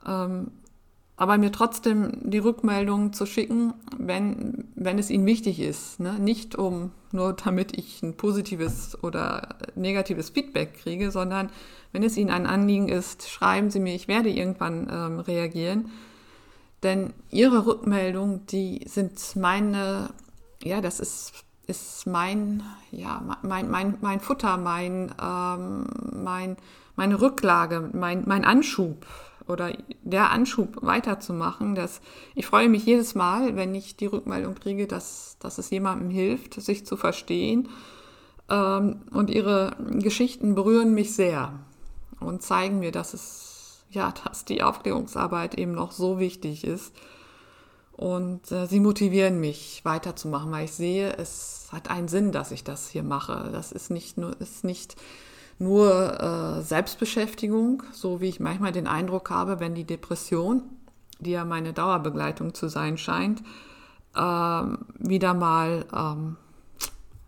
ähm, 0.07 0.53
aber 1.16 1.38
mir 1.38 1.51
trotzdem 1.51 2.30
die 2.30 2.38
Rückmeldung 2.38 3.12
zu 3.12 3.26
schicken, 3.26 3.74
wenn, 3.99 4.68
wenn 4.76 4.99
es 5.01 5.11
Ihnen 5.11 5.26
wichtig 5.26 5.59
ist. 5.59 5.99
Ne? 5.99 6.20
Nicht 6.20 6.55
um 6.55 6.92
nur 7.15 7.33
damit 7.33 7.77
ich 7.79 8.03
ein 8.03 8.17
positives 8.17 9.03
oder 9.03 9.57
negatives 9.75 10.31
Feedback 10.31 10.75
kriege, 10.75 11.11
sondern 11.11 11.51
wenn 11.93 12.03
es 12.03 12.17
Ihnen 12.17 12.31
ein 12.31 12.47
Anliegen 12.47 12.89
ist, 12.89 13.29
schreiben 13.29 13.71
Sie 13.71 13.81
mir, 13.81 13.95
ich 13.95 14.09
werde 14.09 14.29
irgendwann 14.29 14.89
ähm, 14.91 15.21
reagieren. 15.21 15.91
Denn 16.83 17.15
Ihre 17.31 17.67
Rückmeldung, 17.67 18.45
die 18.47 18.83
sind 18.87 19.19
meine, 19.37 20.11
ja, 20.62 20.81
das 20.81 21.01
ist 21.01 21.33
ist 21.67 22.07
mein, 22.07 22.62
ja, 22.91 23.39
mein, 23.43 23.71
mein, 23.71 23.97
mein 24.01 24.21
Futter, 24.21 24.57
mein, 24.57 25.15
ähm, 25.21 25.87
mein, 26.12 26.57
meine 26.97 27.21
Rücklage, 27.21 27.89
mein, 27.93 28.25
mein 28.27 28.45
Anschub 28.45 29.07
oder 29.49 29.76
der 30.03 30.30
Anschub 30.30 30.82
weiterzumachen. 30.82 31.74
Dass 31.74 32.01
ich 32.34 32.47
freue 32.47 32.68
mich 32.68 32.84
jedes 32.84 33.14
Mal, 33.14 33.57
wenn 33.57 33.74
ich 33.74 33.97
die 33.97 34.07
Rückmeldung 34.07 34.55
kriege, 34.55 34.86
dass, 34.86 35.36
dass 35.40 35.59
es 35.59 35.70
jemandem 35.70 36.11
hilft, 36.11 36.55
sich 36.55 36.86
zu 36.86 36.97
verstehen. 36.97 37.68
Ähm, 38.49 39.03
und 39.11 39.30
ihre 39.30 39.76
Geschichten 39.90 40.55
berühren 40.55 40.95
mich 40.95 41.14
sehr 41.14 41.53
und 42.20 42.42
zeigen 42.42 42.78
mir, 42.78 42.92
dass 42.92 43.14
es, 43.14 43.84
ja, 43.90 44.12
dass 44.24 44.45
die 44.45 44.62
Aufklärungsarbeit 44.62 45.55
eben 45.55 45.72
noch 45.72 45.92
so 45.92 46.18
wichtig 46.18 46.64
ist 46.64 46.92
und 47.97 48.51
äh, 48.51 48.66
sie 48.66 48.80
motivieren 48.80 49.38
mich 49.38 49.84
weiterzumachen, 49.84 50.51
weil 50.51 50.64
ich 50.64 50.72
sehe, 50.72 51.16
es 51.16 51.68
hat 51.70 51.90
einen 51.90 52.09
Sinn, 52.09 52.32
dass 52.32 52.51
ich 52.51 52.64
das 52.64 52.88
hier 52.88 53.05
mache. 53.05 53.51
Das 53.53 53.70
ist 53.70 53.90
nicht 53.90 54.18
nur, 54.18 54.38
ist 54.40 54.64
nicht 54.64 54.97
nur 55.59 56.21
äh, 56.21 56.63
Selbstbeschäftigung, 56.63 57.83
so 57.93 58.21
wie 58.21 58.29
ich 58.29 58.41
manchmal 58.41 58.73
den 58.73 58.87
Eindruck 58.87 59.31
habe, 59.31 59.61
wenn 59.61 59.75
die 59.75 59.85
Depression, 59.85 60.63
die 61.21 61.33
ja 61.33 61.45
meine 61.45 61.73
Dauerbegleitung 61.73 62.55
zu 62.55 62.69
sein 62.69 62.99
scheint, 62.99 63.43
äh, 64.15 64.63
wieder 64.99 65.35
mal 65.35 65.87
ähm, 65.95 66.37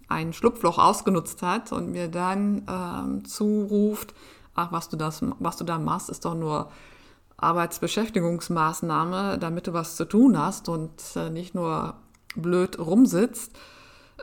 ein 0.09 0.33
Schlupfloch 0.33 0.79
ausgenutzt 0.79 1.43
hat 1.43 1.73
und 1.73 1.91
mir 1.91 2.09
dann 2.09 2.63
ähm, 2.69 3.25
zuruft, 3.25 4.15
ach, 4.55 4.73
was 4.73 4.89
du, 4.89 4.97
das, 4.97 5.23
was 5.39 5.57
du 5.57 5.65
da 5.65 5.79
machst, 5.79 6.11
ist 6.11 6.25
doch 6.25 6.35
nur 6.35 6.71
Arbeitsbeschäftigungsmaßnahme, 7.39 9.39
damit 9.39 9.67
du 9.67 9.73
was 9.73 9.97
zu 9.97 10.05
tun 10.05 10.39
hast 10.39 10.69
und 10.69 11.03
äh, 11.17 11.31
nicht 11.31 11.55
nur 11.55 11.95
blöd 12.35 12.79
rumsitzt. 12.79 13.57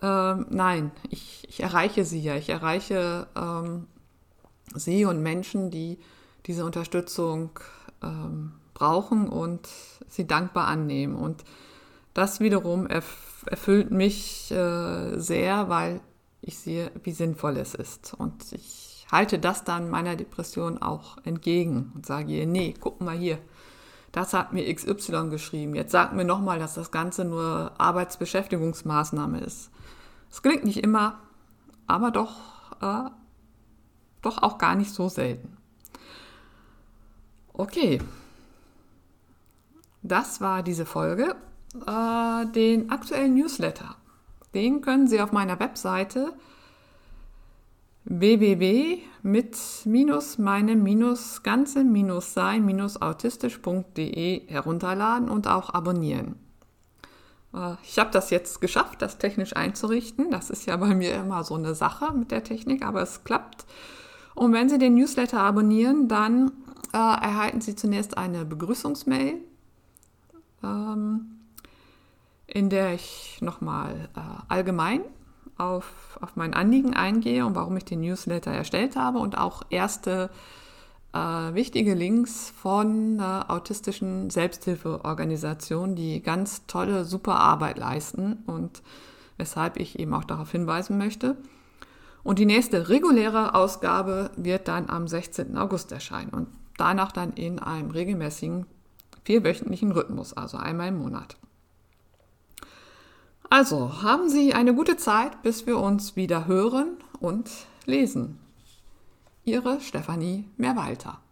Ähm, 0.01 0.47
nein, 0.49 0.91
ich, 1.10 1.45
ich, 1.47 1.62
erreiche 1.62 2.06
sie 2.06 2.22
ja. 2.22 2.36
Ich 2.36 2.49
erreiche 2.49 3.28
ähm, 3.36 3.88
sie 4.74 5.05
und 5.05 5.22
Menschen, 5.22 5.72
die 5.72 5.99
diese 6.45 6.66
Unterstützung 6.66 7.59
ähm, 8.01 8.53
brauchen 8.74 9.30
und 9.30 9.68
sie 10.07 10.28
dankbar 10.28 10.68
annehmen. 10.68 11.16
Und 11.16 11.43
das 12.14 12.39
wiederum 12.39 12.88
erf 12.88 13.32
erfüllt 13.45 13.91
mich 13.91 14.51
äh, 14.51 15.20
sehr, 15.20 15.68
weil 15.68 15.99
ich 16.39 16.57
sehe, 16.57 16.91
wie 17.03 17.11
sinnvoll 17.11 17.57
es 17.57 17.76
ist. 17.76 18.14
Und 18.14 18.53
ich 18.53 19.05
halte 19.11 19.38
das 19.38 19.66
dann 19.66 19.89
meiner 19.89 20.16
Depression 20.16 20.82
auch 20.82 21.18
entgegen 21.26 21.91
und 21.93 22.05
sage 22.05 22.32
ihr, 22.32 22.45
nee, 22.45 22.74
guck 22.80 23.01
mal 23.01 23.18
hier, 23.18 23.38
das 24.14 24.34
hat 24.34 24.53
mir 24.53 24.74
XY 24.74 25.30
geschrieben. 25.30 25.76
Jetzt 25.76 25.91
sag 25.91 26.14
mir 26.14 26.24
nochmal, 26.24 26.59
dass 26.59 26.76
das 26.76 26.91
Ganze 26.91 27.26
nur 27.26 27.72
Arbeitsbeschäftigungsmaßnahme 27.78 29.39
ist. 29.41 29.72
Es 30.32 30.41
klingt 30.41 30.64
nicht 30.64 30.84
immer, 30.84 31.20
aber 31.86 32.11
doch, 32.11 32.38
äh, 32.82 33.09
doch 34.24 34.41
auch 34.41 34.57
gar 34.57 34.76
nicht 34.76 34.91
so 34.91 35.09
selten. 35.09 35.57
Okay, 37.53 37.99
das 40.01 40.41
war 40.41 40.63
diese 40.63 40.86
Folge. 40.86 41.36
Äh, 41.88 42.45
den 42.47 42.89
aktuellen 42.89 43.36
Newsletter, 43.36 43.95
den 44.53 44.82
können 44.82 45.07
Sie 45.07 45.21
auf 45.21 45.32
meiner 45.32 45.59
Webseite 45.59 46.34
www 48.05 48.99
mit 49.24 49.57
minus 49.86 50.38
meinem 50.38 50.84
minus 50.84 51.41
ganze 51.41 51.84
minus 51.84 52.34
sein 52.34 52.65
minus 52.65 53.01
autistisch.de 53.01 54.47
herunterladen 54.47 55.30
und 55.30 55.47
auch 55.47 55.74
abonnieren. 55.74 56.36
Äh, 57.53 57.76
ich 57.84 57.97
habe 57.97 58.11
das 58.11 58.30
jetzt 58.30 58.59
geschafft, 58.59 59.01
das 59.01 59.17
technisch 59.17 59.55
einzurichten. 59.55 60.30
Das 60.32 60.49
ist 60.49 60.65
ja 60.65 60.76
bei 60.78 60.93
mir 60.93 61.15
immer 61.15 61.43
so 61.43 61.55
eine 61.55 61.76
Sache 61.76 62.11
mit 62.13 62.32
der 62.32 62.43
Technik, 62.43 62.86
aber 62.86 63.01
es 63.01 63.24
klappt. 63.24 63.65
Und 64.36 64.53
wenn 64.53 64.69
Sie 64.69 64.77
den 64.77 64.95
Newsletter 64.95 65.39
abonnieren, 65.39 66.07
dann 66.07 66.51
äh, 66.93 66.97
erhalten 66.97 67.61
Sie 67.61 67.75
zunächst 67.75 68.17
eine 68.17 68.45
Begrüßungsmail, 68.45 69.36
ähm, 70.63 71.25
in 72.47 72.69
der 72.69 72.93
ich 72.93 73.39
nochmal 73.41 74.09
äh, 74.15 74.19
allgemein 74.47 75.01
auf, 75.57 76.17
auf 76.21 76.36
mein 76.36 76.53
Anliegen 76.53 76.93
eingehe 76.93 77.45
und 77.45 77.55
warum 77.55 77.77
ich 77.77 77.86
den 77.86 78.01
Newsletter 78.01 78.51
erstellt 78.51 78.95
habe 78.95 79.19
und 79.19 79.38
auch 79.38 79.63
erste 79.69 80.29
äh, 81.13 81.53
wichtige 81.53 81.93
Links 81.93 82.49
von 82.49 83.19
äh, 83.19 83.21
autistischen 83.21 84.29
Selbsthilfeorganisationen, 84.29 85.95
die 85.95 86.21
ganz 86.21 86.65
tolle, 86.65 87.05
super 87.05 87.36
Arbeit 87.36 87.77
leisten 87.77 88.43
und 88.47 88.81
weshalb 89.38 89.77
ich 89.77 89.99
eben 89.99 90.13
auch 90.13 90.23
darauf 90.23 90.51
hinweisen 90.51 90.97
möchte. 90.97 91.38
Und 92.24 92.39
die 92.39 92.45
nächste 92.45 92.89
reguläre 92.89 93.53
Ausgabe 93.53 94.32
wird 94.38 94.67
dann 94.67 94.89
am 94.89 95.07
16. 95.07 95.57
August 95.57 95.91
erscheinen 95.91 96.30
und 96.30 96.47
danach 96.78 97.11
dann 97.11 97.34
in 97.34 97.59
einem 97.59 97.91
regelmäßigen 97.91 98.65
vierwöchentlichen 99.26 99.91
Rhythmus, 99.91 100.34
also 100.34 100.57
einmal 100.57 100.89
im 100.89 100.99
Monat. 100.99 101.38
Also 103.49 104.01
haben 104.01 104.30
Sie 104.30 104.53
eine 104.53 104.74
gute 104.74 104.97
Zeit, 104.97 105.43
bis 105.43 105.67
wir 105.67 105.78
uns 105.78 106.15
wieder 106.15 106.47
hören 106.47 106.97
und 107.19 107.49
lesen. 107.86 108.39
Ihre 109.43 109.80
Stefanie 109.82 110.45
Mehrwalter. 110.57 111.22